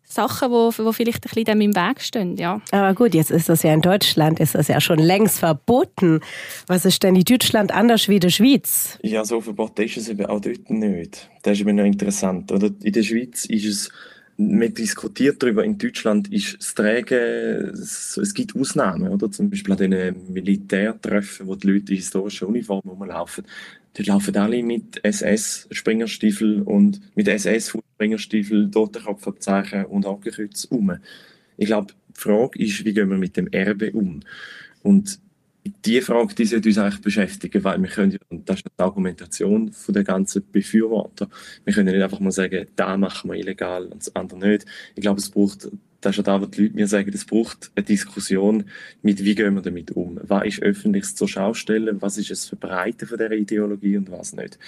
Sachen, 0.10 0.52
die, 0.52 0.94
vielleicht 0.94 1.26
ein 1.26 1.30
bisschen 1.34 1.62
im 1.62 1.76
Weg 1.76 2.02
stehen. 2.02 2.38
Ja. 2.38 2.62
Aber 2.72 2.94
gut, 2.94 3.14
jetzt 3.14 3.30
ist 3.30 3.50
das 3.50 3.64
ja 3.64 3.74
in 3.74 3.82
Deutschland, 3.82 4.40
ist 4.40 4.56
das 4.56 4.70
ja 4.70 4.80
schon 4.80 5.00
längst 5.00 5.40
verboten. 5.40 6.22
Was 6.66 6.86
ist 6.86 7.04
denn 7.04 7.16
in 7.16 7.24
Deutschland 7.24 7.74
anders 7.74 8.08
wie 8.08 8.16
in 8.16 8.22
der 8.22 8.30
Schweiz? 8.30 8.98
Ja, 9.04 9.26
so 9.26 9.42
verboten 9.42 9.84
ist 9.84 9.98
es 9.98 10.08
eben 10.08 10.26
auch 10.26 10.40
dort 10.40 10.70
nicht. 10.70 11.30
Das 11.44 11.54
ist 11.54 11.62
eben 11.62 11.76
noch 11.76 11.84
interessant. 11.84 12.52
Oder? 12.52 12.70
In 12.82 12.94
der 12.94 13.04
Schweiz 13.04 13.46
ist 13.46 13.66
es 13.66 13.92
man 14.38 14.74
diskutiert 14.74 15.42
darüber, 15.42 15.64
in 15.64 15.78
Deutschland 15.78 16.32
ist 16.32 16.58
das 16.60 16.76
Tragen, 16.76 17.70
es, 17.74 18.34
gibt 18.34 18.56
Ausnahmen, 18.56 19.10
oder? 19.10 19.32
Zum 19.32 19.50
Beispiel 19.50 19.74
an 19.74 19.78
diesen 19.80 20.34
Militärtreffen, 20.34 21.48
wo 21.48 21.56
die 21.56 21.68
Leute 21.68 21.92
in 21.92 21.98
historischen 21.98 22.48
Uniformen 22.48 22.90
rumlaufen. 22.90 23.46
Dort 23.96 24.08
laufen 24.08 24.38
alle 24.38 24.62
mit 24.62 25.04
SS-Springerstiefel 25.04 26.62
und 26.62 27.02
mit 27.16 27.28
SS-Springerstiefel, 27.28 28.70
Totenkopfabzeichen 28.70 29.86
und 29.86 30.06
Hakenkreuz 30.06 30.66
um. 30.66 30.96
Ich 31.58 31.66
glaube, 31.66 31.94
die 32.10 32.22
Frage 32.22 32.60
ist, 32.60 32.86
wie 32.86 32.94
gehen 32.94 33.10
wir 33.10 33.18
mit 33.18 33.38
dem 33.38 33.48
Erbe 33.48 33.92
um? 33.92 34.22
Und 34.84 35.20
die 35.70 36.02
Frage, 36.02 36.36
die 36.36 36.46
sollte 36.46 36.70
uns 36.70 36.78
eigentlich 36.78 37.02
beschäftigen, 37.02 37.64
weil 37.64 37.82
wir 37.82 37.90
können, 37.90 38.18
und 38.30 38.50
das 38.50 38.58
ist 38.58 38.66
die 38.66 38.84
Argumentation 38.84 39.72
von 39.72 39.94
der 39.94 40.04
ganzen 40.04 40.44
Befürworter, 40.52 41.30
wir 41.66 41.74
können 41.74 41.94
nicht 41.94 42.04
einfach 42.04 42.20
mal 42.20 42.32
sagen, 42.32 42.68
da 42.76 42.98
machen 42.98 43.30
wir 43.32 43.38
illegal 43.38 43.86
und 43.86 44.02
das 44.02 44.16
andere 44.16 44.40
nicht. 44.40 44.66
Ich 44.96 45.02
glaube, 45.02 45.20
es 45.20 45.30
braucht, 45.30 45.70
das 46.02 46.12
ist 46.12 46.18
ja 46.18 46.24
da, 46.24 46.42
was 46.42 46.52
die 46.52 46.64
Leute 46.64 46.76
mir 46.76 46.88
sagen, 46.88 47.12
es 47.14 47.26
braucht 47.26 47.72
eine 47.76 47.86
Diskussion 47.86 48.66
mit, 49.02 49.24
wie 49.24 49.36
gehen 49.36 49.56
wir 49.56 49.62
damit 49.62 49.92
um? 49.92 50.20
Was 50.24 50.46
ist 50.46 50.62
öffentlich 50.62 51.16
zur 51.16 51.28
Schaustelle? 51.28 52.02
Was 52.02 52.18
ist 52.18 52.32
das 52.32 52.46
Verbreiten 52.46 53.08
von 53.08 53.18
dieser 53.18 53.32
Ideologie 53.32 53.98
und 53.98 54.12
was 54.12 54.34
nicht? 54.34 54.60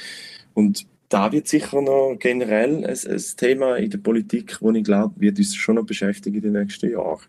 Und 0.53 0.85
da 1.09 1.31
wird 1.31 1.47
sicher 1.47 1.81
noch 1.81 2.15
generell 2.19 2.85
ein, 2.85 2.85
ein, 2.85 3.23
Thema 3.35 3.77
in 3.77 3.89
der 3.89 3.97
Politik, 3.97 4.59
das 4.61 4.75
ich 4.75 4.83
glaube, 4.83 5.19
wird 5.19 5.39
uns 5.39 5.55
schon 5.55 5.75
noch 5.75 5.85
beschäftigen 5.85 6.35
in 6.35 6.41
den 6.43 6.53
nächsten 6.53 6.91
Jahren. 6.91 7.21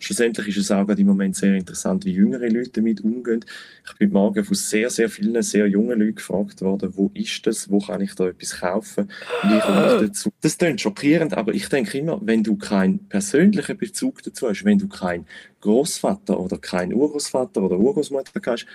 Schlussendlich 0.00 0.48
ist 0.48 0.58
es 0.58 0.70
auch 0.72 0.88
im 0.88 1.06
Moment 1.06 1.36
sehr 1.36 1.54
interessant, 1.54 2.04
wie 2.04 2.12
jüngere 2.12 2.48
Leute 2.48 2.70
damit 2.70 3.00
umgehen. 3.00 3.44
Ich 3.86 3.96
bin 3.96 4.10
morgen 4.10 4.44
von 4.44 4.54
sehr, 4.54 4.90
sehr 4.90 5.08
vielen 5.08 5.40
sehr 5.42 5.68
jungen 5.68 6.00
Leuten 6.00 6.16
gefragt 6.16 6.62
worden, 6.62 6.92
wo 6.96 7.10
ist 7.14 7.46
das, 7.46 7.70
wo 7.70 7.78
kann 7.78 8.00
ich 8.00 8.14
da 8.14 8.28
etwas 8.28 8.58
kaufen, 8.58 9.08
wie 9.44 9.60
komme 9.60 9.86
ich 9.86 10.08
dazu. 10.08 10.30
Das 10.40 10.58
klingt 10.58 10.80
schockierend, 10.80 11.34
aber 11.34 11.54
ich 11.54 11.68
denke 11.68 11.98
immer, 11.98 12.20
wenn 12.22 12.42
du 12.42 12.56
keinen 12.56 13.08
persönlichen 13.08 13.78
Bezug 13.78 14.22
dazu 14.22 14.48
hast, 14.48 14.64
wenn 14.64 14.78
du 14.78 14.88
keinen 14.88 15.26
Großvater 15.60 16.38
oder 16.38 16.58
keinen 16.58 16.92
Urgroßvater 16.92 17.62
oder 17.62 17.78
Urgroßmutter 17.78 18.40
hast, 18.46 18.66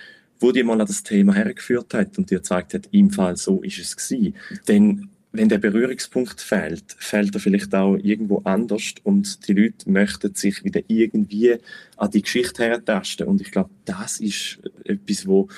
wo 0.44 0.52
die 0.52 0.62
mal 0.62 0.78
an 0.78 0.86
das 0.86 1.02
Thema 1.02 1.34
hergeführt 1.34 1.94
hat 1.94 2.18
und 2.18 2.30
dir 2.30 2.38
gezeigt 2.38 2.74
hat, 2.74 2.88
im 2.90 3.10
Fall 3.10 3.34
so 3.36 3.62
ist 3.62 3.78
es 3.78 3.96
gewesen. 3.96 4.34
Denn 4.68 5.08
wenn 5.32 5.48
der 5.48 5.56
Berührungspunkt 5.56 6.38
fehlt, 6.40 6.84
fehlt 6.98 7.34
er 7.34 7.40
vielleicht 7.40 7.74
auch 7.74 7.96
irgendwo 7.96 8.42
anders 8.44 8.94
und 9.04 9.48
die 9.48 9.54
Leute 9.54 9.90
möchten 9.90 10.34
sich 10.34 10.62
wieder 10.62 10.82
irgendwie 10.86 11.56
an 11.96 12.10
die 12.10 12.20
Geschichte 12.20 12.62
hertasten. 12.62 13.26
Und 13.26 13.40
ich 13.40 13.50
glaube, 13.50 13.70
das 13.86 14.20
ist 14.20 14.58
etwas, 14.84 15.26
wo, 15.26 15.48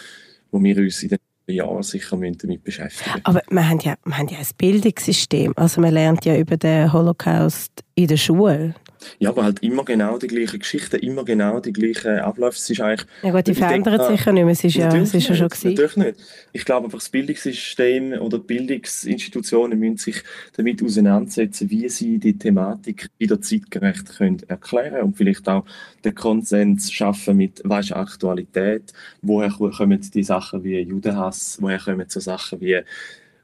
wo 0.53 0.63
wir 0.63 0.79
uns 0.79 1.03
in 1.03 1.09
den 1.09 1.19
Jahren 1.49 1.83
sicher 1.83 2.17
damit 2.17 2.63
beschäftigen 2.63 3.21
Aber 3.25 3.43
wir 3.51 3.69
haben, 3.69 3.81
ja, 3.81 3.97
wir 4.05 4.17
haben 4.17 4.29
ja 4.29 4.39
ein 4.39 4.47
Bildungssystem. 4.57 5.53
Also 5.57 5.81
man 5.81 5.93
lernt 5.93 6.25
ja 6.25 6.39
über 6.39 6.57
den 6.57 6.93
Holocaust 6.93 7.73
in 7.97 8.07
der 8.07 8.19
Schule. 8.19 8.77
Ja, 9.19 9.31
aber 9.31 9.45
halt 9.45 9.63
immer 9.63 9.85
genau 9.85 10.19
die 10.19 10.27
gleichen 10.27 10.59
Geschichten, 10.59 10.97
immer 10.97 11.25
genau 11.25 11.61
die 11.61 11.73
gleichen 11.73 12.19
Abläufe. 12.19 12.57
Es 12.57 12.71
ist 12.71 12.81
eigentlich, 12.81 13.07
ja 13.23 13.31
gut, 13.31 13.47
die 13.47 13.55
verändern 13.55 14.01
sich 14.11 14.25
ja 14.25 14.33
nicht 14.33 14.45
mehr, 14.45 14.53
es 14.53 14.65
ist 14.65 14.75
ja, 14.75 14.95
es 14.95 15.15
ist 15.15 15.29
ja 15.29 15.35
schon 15.35 15.49
gewesen. 15.49 15.69
Natürlich 15.69 15.97
nicht. 15.97 16.21
Ich 16.53 16.65
glaube 16.65 16.87
einfach, 16.87 16.99
das 16.99 17.09
Bildungssystem 17.09 18.13
oder 18.15 18.39
Bildungsinstitutionen 18.39 19.79
müssen 19.79 19.97
sich 19.97 20.23
damit 20.57 20.83
auseinandersetzen, 20.83 21.71
wie 21.71 21.89
sie 21.89 22.19
die 22.19 22.39
Thematik 22.39 23.09
wieder 23.19 23.41
zeitgerecht 23.41 24.17
können 24.17 24.43
erklären 24.49 25.03
und 25.03 25.17
vielleicht 25.17 25.49
auch 25.49 25.65
den 26.05 26.15
Konsens 26.15 26.93
schaffen 26.93 27.37
mit, 27.37 27.61
was 27.65 27.87
ist 27.87 27.93
Aktualität, 27.93 28.93
woher 29.23 29.51
kommen 29.51 30.01
die 30.15 30.23
Sachen 30.23 30.65
wie 30.65 30.79
Judenhass, 30.81 31.59
woher 31.61 31.79
kommen 31.79 32.07
so 32.09 32.21
Sachen 32.21 32.61
wie 32.61 32.81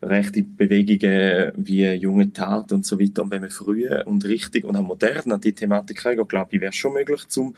rechte 0.02 0.42
Bewegungen 0.42 1.52
wie 1.56 1.90
junge 1.92 2.32
Tat 2.32 2.72
und 2.72 2.84
so 2.84 2.98
weiter. 2.98 3.22
Und 3.22 3.30
wenn 3.30 3.42
wir 3.42 3.50
früh 3.50 3.88
und 4.04 4.24
richtig 4.24 4.64
und 4.64 4.76
auch 4.76 4.82
modern 4.82 5.32
an 5.32 5.40
die 5.40 5.52
Thematik 5.52 6.04
reingehen, 6.04 6.26
glaube 6.26 6.50
ich, 6.52 6.60
wäre 6.60 6.70
es 6.70 6.76
schon 6.76 6.94
möglich, 6.94 7.22
um 7.36 7.54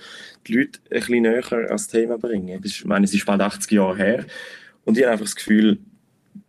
die 0.47 0.55
Leute 0.55 0.81
ein 0.91 1.01
bisschen 1.01 1.23
näher 1.23 1.53
ans 1.53 1.89
Thema 1.89 2.17
zu 2.17 2.27
bringen. 2.29 2.61
Ich 2.63 2.85
meine, 2.85 3.05
es 3.05 3.15
ist 3.15 3.27
bald 3.27 3.41
80 3.41 3.71
Jahre 3.73 3.97
her 3.97 4.25
und 4.85 4.99
ich 4.99 5.05
habe 5.05 5.13
einfach 5.13 5.27
das 5.27 5.37
Gefühl, 5.37 5.79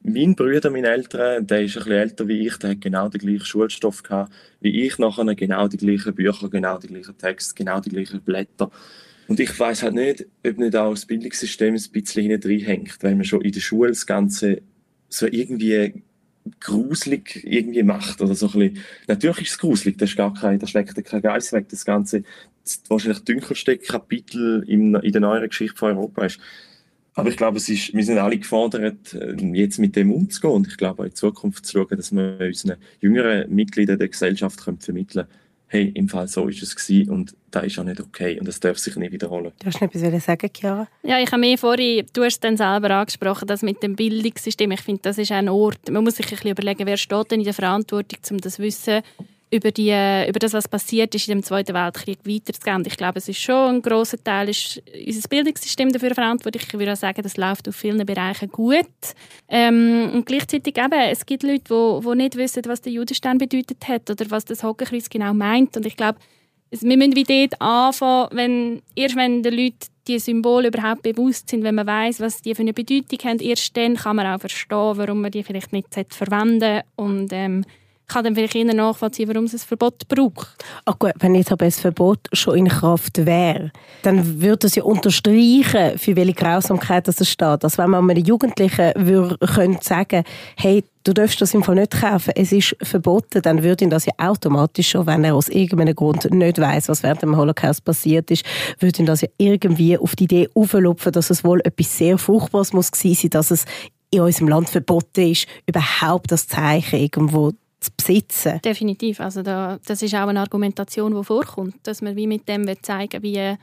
mein 0.04 0.36
Bruder, 0.36 0.70
mein 0.70 0.86
Eltern, 0.86 1.48
der 1.48 1.64
ist 1.64 1.78
ein 1.78 1.84
bisschen 1.84 1.92
älter 1.94 2.28
wie 2.28 2.46
ich, 2.46 2.58
der 2.58 2.72
hat 2.72 2.82
genau 2.82 3.08
den 3.08 3.22
gleichen 3.22 3.46
Schulstoff 3.46 4.04
gehabt 4.04 4.34
wie 4.60 4.82
ich 4.82 4.98
nachher, 4.98 5.36
genau 5.36 5.68
die 5.68 5.78
gleichen 5.78 6.14
Bücher, 6.14 6.50
genau 6.50 6.78
die 6.78 6.88
gleichen 6.88 7.18
Texte, 7.18 7.56
genau 7.56 7.80
die 7.80 7.90
gleichen 7.90 8.22
Blätter. 8.22 8.72
Und 9.28 9.40
ich 9.40 9.60
weiß 9.60 9.84
halt 9.84 9.96
nicht, 9.96 10.26
ob 10.46 10.58
nicht 10.58 10.76
auch 10.76 10.92
das 10.92 11.06
Bildungssystem 11.06 11.74
ein 11.74 11.92
bisschen 11.92 12.30
hinten 12.30 12.60
hängt, 12.60 12.98
weil 13.02 13.16
man 13.16 13.26
schon 13.26 13.42
in 13.42 13.52
der 13.52 13.60
Schule 13.60 13.90
das 13.90 14.06
Ganze 14.06 14.62
so 15.10 15.28
irgendwie 15.28 16.04
gruselig 16.60 17.44
irgendwie 17.44 17.84
macht 17.84 18.22
oder 18.22 18.36
so 18.36 18.50
ein. 18.54 18.78
Natürlich 19.08 19.42
ist 19.42 19.52
es 19.52 19.58
gruselig, 19.58 19.98
das 19.98 20.12
ist 20.12 20.18
gar 20.18 20.34
kein, 20.34 20.60
das 20.60 20.70
schlägt 20.70 21.04
kein 21.06 21.22
Geist 21.22 21.54
weg. 21.54 21.68
Das 21.70 21.86
ganze, 21.86 22.24
das 22.64 22.82
wahrscheinlich 22.88 23.24
dunkelste 23.24 23.78
Kapitel 23.78 24.64
in, 24.68 24.96
in 24.96 25.12
der 25.12 25.22
neuen 25.22 25.48
Geschichte 25.48 25.78
von 25.78 25.98
Europa 25.98 26.26
ist. 26.26 26.40
Aber 27.16 27.30
ich 27.30 27.38
glaube, 27.38 27.58
es 27.58 27.70
ist, 27.70 27.94
wir 27.94 28.04
sind 28.04 28.18
alle 28.18 28.38
gefordert, 28.38 29.14
äh, 29.14 29.36
jetzt 29.54 29.80
mit 29.80 29.96
dem 29.96 30.12
umzugehen 30.12 30.54
und 30.54 30.68
ich 30.68 30.76
glaube, 30.76 31.06
in 31.06 31.16
Zukunft 31.16 31.66
zu 31.66 31.80
schauen, 31.80 31.98
dass 31.98 32.12
wir 32.12 32.38
unseren 32.42 32.76
jüngeren 33.00 33.54
Mitgliedern 33.54 33.98
der 33.98 34.10
Gesellschaft 34.10 34.64
können 34.64 34.80
vermitteln 34.80 35.26
können, 35.26 35.45
hey, 35.76 35.92
im 35.94 36.08
Fall 36.10 36.28
so 36.28 36.48
ist 36.48 36.64
es 36.64 36.76
gewesen 36.76 37.10
und 37.12 37.36
das 37.52 37.66
ist 37.66 37.80
auch 37.80 37.84
nicht 37.84 38.00
okay 38.00 38.40
und 38.40 38.48
das 38.48 38.60
darf 38.60 38.78
sich 38.78 38.96
nicht 38.96 39.12
wiederholen. 39.12 39.52
Du 39.60 39.66
hast 39.68 39.82
noch 39.82 39.94
etwas 39.94 40.26
sagen, 40.26 40.50
Chiara? 40.54 40.88
Ja, 41.04 41.20
ich 41.20 41.32
habe 41.32 41.40
mir 41.40 41.58
vorhin, 41.58 42.06
du 42.14 42.24
hast 42.24 42.36
es 42.36 42.40
dann 42.40 42.58
selber 42.58 42.92
angesprochen, 42.92 43.48
das 43.48 43.62
mit 43.62 43.84
dem 43.84 43.96
Bildungssystem, 43.96 44.72
ich 44.72 44.82
finde, 44.82 45.02
das 45.04 45.18
ist 45.18 45.32
ein 45.32 45.50
Ort, 45.50 45.90
man 45.90 46.04
muss 46.04 46.16
sich 46.16 46.26
ein 46.28 46.32
bisschen 46.32 46.52
überlegen, 46.52 46.86
wer 46.86 46.98
steht 46.98 47.32
denn 47.32 47.40
in 47.40 47.46
der 47.46 47.54
Verantwortung, 47.54 48.20
um 48.32 48.38
das 48.38 48.56
zu 48.56 48.64
wissen, 48.64 49.02
über, 49.56 49.72
die, 49.72 49.92
über 50.28 50.40
das, 50.40 50.54
was 50.54 50.68
passiert 50.68 51.16
ist 51.16 51.28
in 51.28 51.38
dem 51.38 51.44
Zweiten 51.44 51.74
Weltkrieg, 51.74 52.20
weiterzugeben. 52.26 52.84
Ich 52.86 52.98
glaube, 52.98 53.20
es 53.20 53.30
ist 53.30 53.40
schon 53.40 53.76
ein 53.76 53.82
grosser 53.82 54.22
Teil, 54.24 54.50
ist 54.50 54.82
unser 55.06 55.28
Bildungssystem 55.30 55.92
dafür 55.92 56.14
verantwortlich. 56.14 56.64
Ich 56.68 56.74
würde 56.74 56.94
auch 56.94 56.98
sagen, 56.98 57.22
das 57.22 57.38
läuft 57.38 57.68
auf 57.68 57.76
vielen 57.76 58.06
Bereichen 58.06 58.50
gut. 58.50 58.86
Ähm, 59.48 60.12
und 60.14 60.26
gleichzeitig 60.26 60.78
eben, 60.78 61.02
es 61.10 61.26
gibt 61.26 61.44
Leute, 61.44 61.64
die, 61.70 62.08
die 62.10 62.16
nicht 62.16 62.36
wissen, 62.36 62.64
was 62.66 62.82
der 62.82 62.92
Judenstern 62.92 63.38
bedeutet 63.38 63.88
hat 63.88 64.10
oder 64.10 64.30
was 64.30 64.46
das 64.46 64.64
Hockenkreuz 64.64 65.10
genau 65.10 65.34
meint. 65.34 65.76
Und 65.78 65.86
ich 65.86 65.96
glaube, 65.96 66.20
wir 66.72 66.98
müssen 66.98 67.16
wie 67.16 67.24
dort 67.24 67.62
anfangen, 67.62 68.30
wenn, 68.34 68.82
erst 68.96 69.16
wenn 69.16 69.44
den 69.44 69.54
Leuten 69.54 69.88
die 70.08 70.20
Symbole 70.20 70.68
überhaupt 70.68 71.02
bewusst 71.02 71.50
sind, 71.50 71.64
wenn 71.64 71.76
man 71.76 71.88
weiß, 71.88 72.20
was 72.20 72.42
die 72.42 72.54
für 72.54 72.62
eine 72.62 72.74
Bedeutung 72.74 73.20
haben, 73.24 73.40
erst 73.40 73.76
dann 73.76 73.96
kann 73.96 74.18
man 74.18 74.28
auch 74.28 74.40
verstehen, 74.40 74.98
warum 74.98 75.22
man 75.22 75.32
die 75.32 75.44
vielleicht 75.44 75.74
nicht 75.74 75.94
verwenden 76.14 76.60
sollte. 76.60 76.84
Und 76.96 77.34
ähm, 77.34 77.66
kann 78.08 78.24
dann 78.24 78.36
vielleicht 78.36 78.56
eher 78.56 78.74
nachvollziehen, 78.74 79.28
warum 79.30 79.46
es 79.46 79.54
ein 79.54 79.60
Verbot 79.60 80.08
braucht. 80.08 80.64
Ach 80.86 80.98
gut, 81.00 81.14
wenn 81.20 81.36
jetzt 81.36 81.52
aber 81.52 81.66
ein 81.66 81.72
Verbot 81.72 82.20
schon 82.34 82.58
in 82.58 82.68
Kraft 82.68 83.26
wäre, 83.26 83.72
dann 84.04 84.42
würde 84.42 84.68
es 84.68 84.76
ja 84.76 84.84
unterstreichen, 84.84 85.98
für 85.98 86.16
welche 86.16 86.34
Grausamkeit 86.34 87.08
das 87.08 87.28
steht. 87.28 87.64
Also 87.64 87.78
wenn 87.78 87.90
man 87.90 88.10
einem 88.10 88.24
Jugendlichen 88.24 88.92
würde, 88.96 89.38
könnte 89.40 89.84
sagen, 89.84 90.24
hey, 90.58 90.84
du 91.04 91.14
darfst 91.14 91.40
das 91.42 91.54
im 91.54 91.64
Fall 91.64 91.76
nicht 91.76 91.92
kaufen, 91.92 92.34
es 92.36 92.52
ist 92.52 92.76
verboten, 92.82 93.42
dann 93.42 93.64
würde 93.64 93.86
ihn 93.86 93.90
das 93.90 94.06
ja 94.06 94.14
automatisch 94.18 94.90
schon, 94.90 95.06
wenn 95.06 95.24
er 95.24 95.36
aus 95.36 95.50
irgendeinem 95.50 95.96
Grund 95.96 96.30
nicht 96.32 96.60
weiß, 96.60 96.90
was 96.90 97.04
während 97.04 97.22
dem 97.22 97.38
Holocaust 97.38 97.84
passiert 97.86 98.32
ist, 98.32 98.46
würde 98.80 99.00
ihn 99.00 99.06
das 99.06 99.22
ja 99.22 99.28
irgendwie 99.38 99.98
auf 99.98 100.16
die 100.16 100.26
Idee 100.26 100.50
auflupfen, 100.54 101.12
dass 101.12 101.30
es 101.30 101.44
wohl 101.44 101.62
etwas 101.64 101.98
sehr 101.98 102.18
Furchtbares 102.18 102.74
muss 102.74 102.92
gewesen 102.92 103.16
sein, 103.22 103.30
dass 103.30 103.52
es 103.52 103.66
in 104.12 104.22
unserem 104.22 104.48
Land 104.48 104.70
verboten 104.70 105.32
ist, 105.32 105.48
überhaupt 105.68 106.32
das 106.32 106.48
Zeichen 106.48 107.00
irgendwo 107.00 107.52
zu 107.86 107.92
besitzen. 107.98 108.60
Definitiv. 108.64 109.20
Also 109.20 109.42
da, 109.42 109.80
das 109.86 110.02
ist 110.02 110.16
auch 110.16 110.28
eine 110.28 110.40
Argumentation, 110.40 111.16
die 111.16 111.24
vorkommt, 111.24 111.76
dass 111.84 112.02
man 112.02 112.16
wie 112.16 112.28
mit 112.28 112.48
dem 112.48 112.66
zeigen 112.82 113.24
wie, 113.24 113.56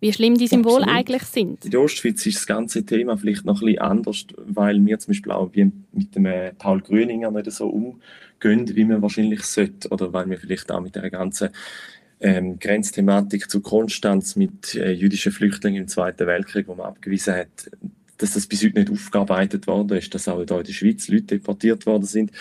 wie 0.00 0.12
schlimm 0.12 0.36
die 0.36 0.46
Symbole 0.46 0.82
Absolut. 0.82 0.98
eigentlich 0.98 1.22
sind. 1.22 1.64
In 1.64 1.70
der 1.70 1.80
Ostschweiz 1.80 2.26
ist 2.26 2.36
das 2.36 2.46
ganze 2.46 2.84
Thema 2.84 3.16
vielleicht 3.16 3.44
noch 3.44 3.60
ein 3.60 3.66
bisschen 3.66 3.82
anders, 3.82 4.26
weil 4.36 4.84
wir 4.84 4.98
zum 4.98 5.12
Beispiel 5.12 5.32
auch 5.32 5.50
wie 5.52 5.70
mit 5.92 6.14
dem 6.14 6.26
äh, 6.26 6.52
Paul 6.52 6.80
Grüninger 6.80 7.30
nicht 7.30 7.50
so 7.52 7.68
umgehen, 7.68 8.74
wie 8.74 8.84
man 8.84 9.02
wahrscheinlich 9.02 9.42
sollte. 9.42 9.88
Oder 9.88 10.12
weil 10.12 10.28
wir 10.28 10.38
vielleicht 10.38 10.70
auch 10.70 10.80
mit 10.80 10.94
der 10.94 11.10
ganzen 11.10 11.50
ähm, 12.20 12.58
Grenzthematik 12.58 13.50
zu 13.50 13.60
Konstanz 13.60 14.36
mit 14.36 14.74
äh, 14.74 14.92
jüdischen 14.92 15.32
Flüchtlingen 15.32 15.82
im 15.82 15.88
Zweiten 15.88 16.26
Weltkrieg, 16.26 16.68
wo 16.68 16.74
man 16.74 16.86
abgewiesen 16.86 17.34
hat, 17.34 17.70
dass 18.18 18.32
das 18.32 18.46
bis 18.46 18.64
heute 18.64 18.78
nicht 18.78 18.90
aufgearbeitet 18.90 19.66
worden 19.66 19.98
ist, 19.98 20.14
dass 20.14 20.28
auch 20.28 20.42
hier 20.42 20.58
in 20.58 20.64
der 20.64 20.72
Schweiz 20.72 21.08
Leute 21.08 21.24
deportiert 21.24 21.84
worden 21.86 22.04
sind 22.04 22.32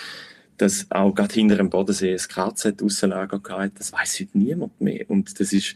dass 0.58 0.88
auch 0.89 1.13
gerade 1.13 1.34
hinter 1.34 1.58
dem 1.58 1.70
Bodensee 1.70 2.13
ein 2.13 2.18
KZ-Aussenlager 2.18 3.41
hatte, 3.50 3.74
das 3.78 3.94
weiß 3.94 4.20
heute 4.22 4.38
niemand 4.38 4.80
mehr. 4.80 5.10
Und 5.10 5.39
das 5.39 5.54
ist 5.54 5.76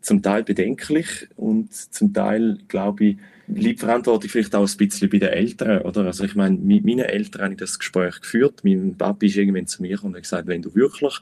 zum 0.00 0.22
Teil 0.22 0.44
bedenklich 0.44 1.28
und 1.36 1.74
zum 1.74 2.12
Teil, 2.12 2.58
glaube 2.68 3.04
ich, 3.04 3.16
liegt 3.48 3.80
Verantwortung 3.80 4.28
vielleicht 4.28 4.54
auch 4.54 4.68
ein 4.68 4.76
bisschen 4.76 5.08
bei 5.08 5.18
den 5.18 5.30
Eltern, 5.30 5.82
oder? 5.82 6.04
Also 6.04 6.24
ich 6.24 6.34
meine, 6.34 6.56
mit 6.56 6.84
meinen 6.84 7.00
Eltern 7.00 7.42
habe 7.42 7.52
ich 7.54 7.58
das 7.58 7.78
Gespräch 7.78 8.20
geführt. 8.20 8.60
Mein 8.62 8.94
Papi 8.96 9.26
ist 9.26 9.36
irgendwann 9.36 9.66
zu 9.66 9.82
mir 9.82 10.02
und 10.04 10.14
hat 10.14 10.22
gesagt, 10.22 10.46
wenn 10.46 10.62
du 10.62 10.74
wirklich 10.74 11.18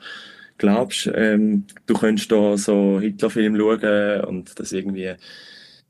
glaubst, 0.59 1.11
ähm, 1.14 1.64
du 1.87 1.95
könntest 1.95 2.33
da 2.33 2.57
so 2.57 2.99
Hitlerfilm 3.01 3.57
schauen 3.57 4.21
und 4.25 4.59
das 4.59 4.73
irgendwie 4.73 5.14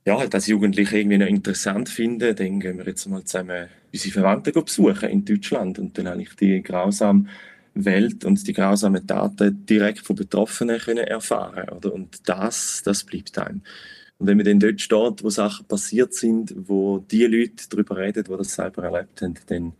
ja, 0.06 0.18
halt 0.18 0.34
als 0.34 0.46
Jugendliche 0.46 0.98
irgendwie 0.98 1.18
noch 1.18 1.26
interessant 1.26 1.88
finden, 1.88 2.34
dann 2.34 2.60
gehen 2.60 2.78
wir 2.78 2.86
jetzt 2.86 3.06
mal 3.08 3.24
zusammen 3.24 3.66
unsere 3.92 4.12
Verwandten 4.12 4.52
besuchen 4.52 5.08
in 5.08 5.24
Deutschland 5.24 5.78
und 5.78 5.98
dann 5.98 6.08
habe 6.08 6.24
die 6.40 6.62
grausame 6.62 7.26
Welt 7.74 8.24
und 8.24 8.46
die 8.46 8.52
grausamen 8.52 9.06
Taten 9.06 9.66
direkt 9.66 10.00
von 10.06 10.16
Betroffenen 10.16 10.78
können 10.78 11.06
erfahren 11.06 11.68
oder? 11.70 11.92
Und 11.92 12.28
das, 12.28 12.82
das 12.84 13.04
bleibt 13.04 13.36
einem. 13.38 13.62
Und 14.18 14.28
wenn 14.28 14.36
man 14.36 14.46
dann 14.46 14.60
dort 14.60 14.80
steht, 14.80 15.22
wo 15.22 15.28
Sachen 15.28 15.66
passiert 15.66 16.14
sind, 16.14 16.54
wo 16.56 16.98
die 16.98 17.26
Leute 17.26 17.68
darüber 17.68 17.98
reden, 17.98 18.24
die 18.24 18.36
das 18.36 18.54
selber 18.54 18.84
erlebt 18.84 19.20
haben, 19.20 19.34
dann 19.46 19.72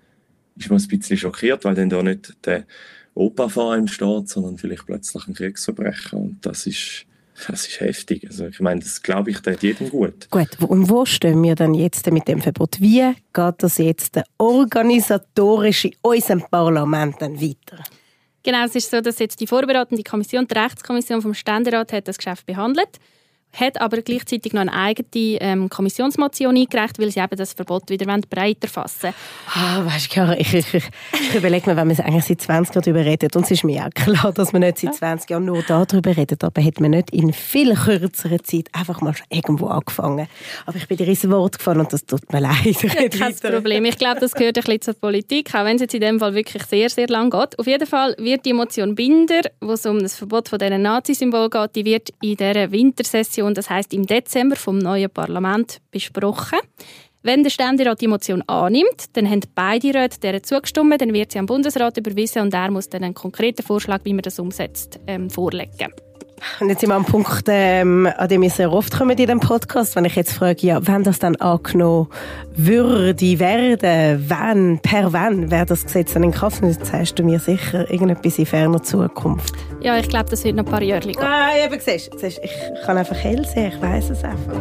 ist 0.56 0.68
man 0.68 0.80
ein 0.80 0.88
bisschen 0.88 1.16
schockiert, 1.16 1.64
weil 1.64 1.74
dann 1.74 1.88
da 1.88 2.02
nicht 2.02 2.34
der 2.44 2.66
Opa 3.14 3.48
vor 3.48 3.72
einem 3.72 3.88
steht, 3.88 4.28
sondern 4.28 4.58
vielleicht 4.58 4.86
plötzlich 4.86 5.26
ein 5.26 5.34
Kriegsverbrecher. 5.34 6.18
Und 6.18 6.44
das 6.44 6.66
ist, 6.66 7.06
das 7.48 7.66
ist 7.66 7.80
heftig. 7.80 8.26
Also 8.26 8.46
ich 8.46 8.60
meine, 8.60 8.80
das 8.80 9.02
glaube 9.02 9.30
ich, 9.30 9.40
tut 9.40 9.62
jedem 9.62 9.90
gut. 9.90 10.30
Gut, 10.30 10.48
und 10.60 10.88
wo 10.88 11.04
stehen 11.04 11.42
wir 11.42 11.54
dann 11.54 11.74
jetzt 11.74 12.10
mit 12.10 12.26
dem 12.28 12.40
Verbot? 12.40 12.80
Wie 12.80 13.12
geht 13.32 13.54
das 13.58 13.78
jetzt 13.78 14.20
organisatorisch 14.38 15.86
in 15.86 15.94
unserem 16.02 16.42
Parlament 16.50 17.16
dann 17.20 17.40
weiter? 17.40 17.82
Genau, 18.42 18.64
es 18.64 18.76
ist 18.76 18.90
so, 18.90 19.00
dass 19.00 19.18
jetzt 19.18 19.40
die 19.40 19.46
vorbereitende 19.46 20.04
Kommission, 20.04 20.46
die 20.46 20.56
Rechtskommission 20.56 21.20
vom 21.20 21.34
Ständerat, 21.34 21.92
hat 21.92 22.06
das 22.06 22.16
Geschäft 22.16 22.46
behandelt 22.46 22.86
hat 22.86 23.00
aber 23.80 24.02
gleichzeitig 24.02 24.52
noch 24.52 24.60
eine 24.60 24.72
eigene 24.72 25.40
ähm, 25.40 25.68
Kommissionsmotion 25.68 26.56
eingereicht, 26.56 26.98
weil 26.98 27.10
sie 27.10 27.20
eben 27.20 27.36
das 27.36 27.54
Verbot 27.54 27.88
wieder 27.88 28.06
breiter 28.28 28.68
fassen 28.68 29.14
Ah, 29.54 29.84
weißt 29.84 30.16
du, 30.16 30.36
ich, 30.38 30.52
ich, 30.52 30.74
ich, 30.74 30.84
ich 31.12 31.34
überlege 31.34 31.70
mir, 31.70 31.76
wenn 31.76 31.88
man 31.88 31.98
eigentlich 32.00 32.24
seit 32.24 32.40
20 32.42 32.74
Jahren 32.74 32.84
darüber 32.84 33.04
redet, 33.04 33.34
und 33.36 33.44
es 33.44 33.50
ist 33.50 33.64
mir 33.64 33.86
auch 33.86 33.90
klar, 33.90 34.32
dass 34.32 34.52
man 34.52 34.62
nicht 34.62 34.78
seit 34.78 34.94
20 34.94 35.30
Jahren 35.30 35.46
nur 35.46 35.62
darüber 35.62 36.16
redet, 36.16 36.44
aber 36.44 36.62
hat 36.62 36.80
man 36.80 36.90
nicht 36.90 37.10
in 37.10 37.32
viel 37.32 37.74
kürzerer 37.74 38.42
Zeit 38.42 38.68
einfach 38.72 39.00
mal 39.00 39.14
irgendwo 39.30 39.66
angefangen. 39.68 40.28
Aber 40.66 40.76
ich 40.76 40.86
bin 40.86 40.98
dir 40.98 41.08
ins 41.08 41.28
Wort 41.30 41.58
gefallen 41.58 41.80
und 41.80 41.92
das 41.92 42.04
tut 42.04 42.30
mir 42.32 42.40
leid. 42.40 42.82
Ja, 42.82 43.08
kein 43.08 43.34
Problem. 43.36 43.84
Ich 43.84 43.96
glaube, 43.96 44.20
das 44.20 44.32
gehört 44.32 44.58
ein 44.58 44.64
bisschen 44.64 44.80
zur 44.82 44.94
Politik, 44.94 45.54
auch 45.54 45.64
wenn 45.64 45.76
es 45.76 45.82
jetzt 45.82 45.94
in 45.94 46.00
dem 46.00 46.20
Fall 46.20 46.34
wirklich 46.34 46.64
sehr, 46.64 46.90
sehr 46.90 47.08
lang 47.08 47.30
geht. 47.30 47.58
Auf 47.58 47.66
jeden 47.66 47.86
Fall 47.86 48.14
wird 48.18 48.44
die 48.44 48.52
Motion 48.52 48.94
Binder, 48.94 49.40
wo 49.60 49.72
es 49.72 49.86
um 49.86 49.98
das 50.00 50.16
Verbot 50.16 50.48
von 50.48 50.58
diesen 50.58 50.82
Nazi-Symbol 50.82 51.48
geht, 51.50 51.76
die 51.76 51.84
wird 51.84 52.10
in 52.20 52.36
dieser 52.36 52.70
Wintersession 52.70 53.35
Motion, 53.36 53.54
das 53.54 53.68
heißt 53.68 53.92
im 53.92 54.06
Dezember 54.06 54.56
vom 54.56 54.78
neuen 54.78 55.10
Parlament 55.10 55.78
besprochen. 55.90 56.58
Wenn 57.22 57.42
der 57.42 57.50
Ständerat 57.50 58.00
die 58.00 58.06
Motion 58.06 58.42
annimmt, 58.46 59.14
dann 59.14 59.28
haben 59.28 59.40
beide 59.54 59.92
Räte 59.92 60.20
der 60.20 60.42
zugestimmt, 60.42 61.00
dann 61.00 61.12
wird 61.12 61.32
sie 61.32 61.38
am 61.38 61.46
Bundesrat 61.46 61.98
überwiesen 61.98 62.42
und 62.42 62.54
er 62.54 62.70
muss 62.70 62.88
dann 62.88 63.02
einen 63.02 63.14
konkreten 63.14 63.62
Vorschlag, 63.62 64.04
wie 64.04 64.14
man 64.14 64.22
das 64.22 64.38
umsetzt, 64.38 65.00
ähm, 65.06 65.28
vorlegen. 65.28 65.92
Und 66.60 66.68
jetzt 66.68 66.80
sind 66.80 66.90
wir 66.90 66.94
am 66.94 67.04
Punkt, 67.04 67.44
ähm, 67.48 68.08
an 68.16 68.28
dem 68.28 68.42
wir 68.42 68.50
sehr 68.50 68.72
oft 68.72 68.96
kommen 68.96 69.10
in 69.10 69.16
diesem 69.16 69.40
Podcast, 69.40 69.96
wenn 69.96 70.04
ich 70.04 70.16
jetzt 70.16 70.32
frage, 70.32 70.66
ja, 70.66 70.86
wenn 70.86 71.02
das 71.02 71.18
dann 71.18 71.36
angenommen 71.36 72.08
würde 72.54 73.38
werden, 73.38 74.24
wann, 74.28 74.78
per 74.80 75.12
wann 75.12 75.50
wäre 75.50 75.66
das 75.66 75.84
Gesetz 75.84 76.14
dann 76.14 76.22
in 76.22 76.32
Kraft? 76.32 76.62
Und 76.62 76.68
jetzt 76.68 76.86
sagst 76.86 77.18
du 77.18 77.22
mir 77.22 77.38
sicher 77.38 77.90
irgendetwas 77.90 78.38
in 78.38 78.46
ferner 78.46 78.82
Zukunft. 78.82 79.54
Ja, 79.80 79.98
ich 79.98 80.08
glaube, 80.08 80.30
das 80.30 80.42
wird 80.44 80.56
noch 80.56 80.64
ein 80.64 80.70
paar 80.70 80.82
Jahre 80.82 81.00
gehen. 81.00 81.16
Ah, 81.20 81.50
eben, 81.64 81.78
siehst, 81.78 82.10
siehst, 82.18 82.40
ich 82.42 82.50
kann 82.84 82.96
einfach 82.96 83.16
hell 83.16 83.46
sehen, 83.46 83.72
ich 83.74 83.82
weiß 83.82 84.10
es 84.10 84.24
einfach. 84.24 84.54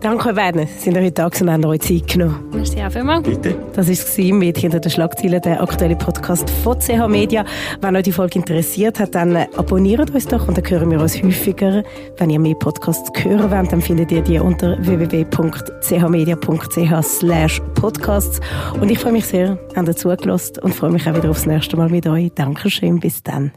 Danke, 0.00 0.36
Werner, 0.36 0.66
sind 0.78 0.96
ihr 0.96 1.02
heute 1.02 1.12
da 1.12 1.26
und 1.26 1.50
haben 1.50 1.64
euch 1.64 1.80
Zeit 1.80 2.06
genommen. 2.08 2.48
Merci 2.52 2.82
auch 2.82 2.92
vielmals. 2.92 3.26
Bitte. 3.26 3.56
Das 3.74 3.86
war 3.86 3.92
es 3.92 4.18
mit 4.18 4.58
hinter 4.58 4.80
den 4.80 4.90
Schlagzeilen, 4.90 5.40
der 5.40 5.62
aktuelle 5.62 5.96
Podcast 5.96 6.48
von 6.62 6.78
CH 6.78 7.08
Media. 7.08 7.44
Wenn 7.80 7.96
euch 7.96 8.04
die 8.04 8.12
Folge 8.12 8.38
interessiert 8.38 9.00
hat, 9.00 9.14
dann 9.14 9.36
abonniert 9.56 10.10
uns 10.10 10.26
doch 10.26 10.46
und 10.46 10.56
dann 10.56 10.68
hören 10.68 10.90
wir 10.90 11.00
uns 11.00 11.09
häufiger. 11.16 11.82
Wenn 12.16 12.30
ihr 12.30 12.38
mehr 12.38 12.54
Podcasts 12.54 13.10
hören 13.22 13.50
wollt, 13.50 13.72
dann 13.72 13.80
findet 13.80 14.12
ihr 14.12 14.22
die 14.22 14.38
unter 14.38 14.76
www.chmedia.ch 14.84 17.60
podcasts. 17.74 18.40
Und 18.80 18.90
ich 18.90 18.98
freue 18.98 19.12
mich 19.12 19.26
sehr, 19.26 19.58
an 19.74 19.86
ihr 19.86 19.96
zugelassen 19.96 20.58
und 20.62 20.74
freue 20.74 20.90
mich 20.90 21.08
auch 21.08 21.16
wieder 21.16 21.30
aufs 21.30 21.46
nächste 21.46 21.76
Mal 21.76 21.88
mit 21.88 22.06
euch. 22.06 22.30
Dankeschön, 22.34 23.00
bis 23.00 23.22
dann. 23.22 23.52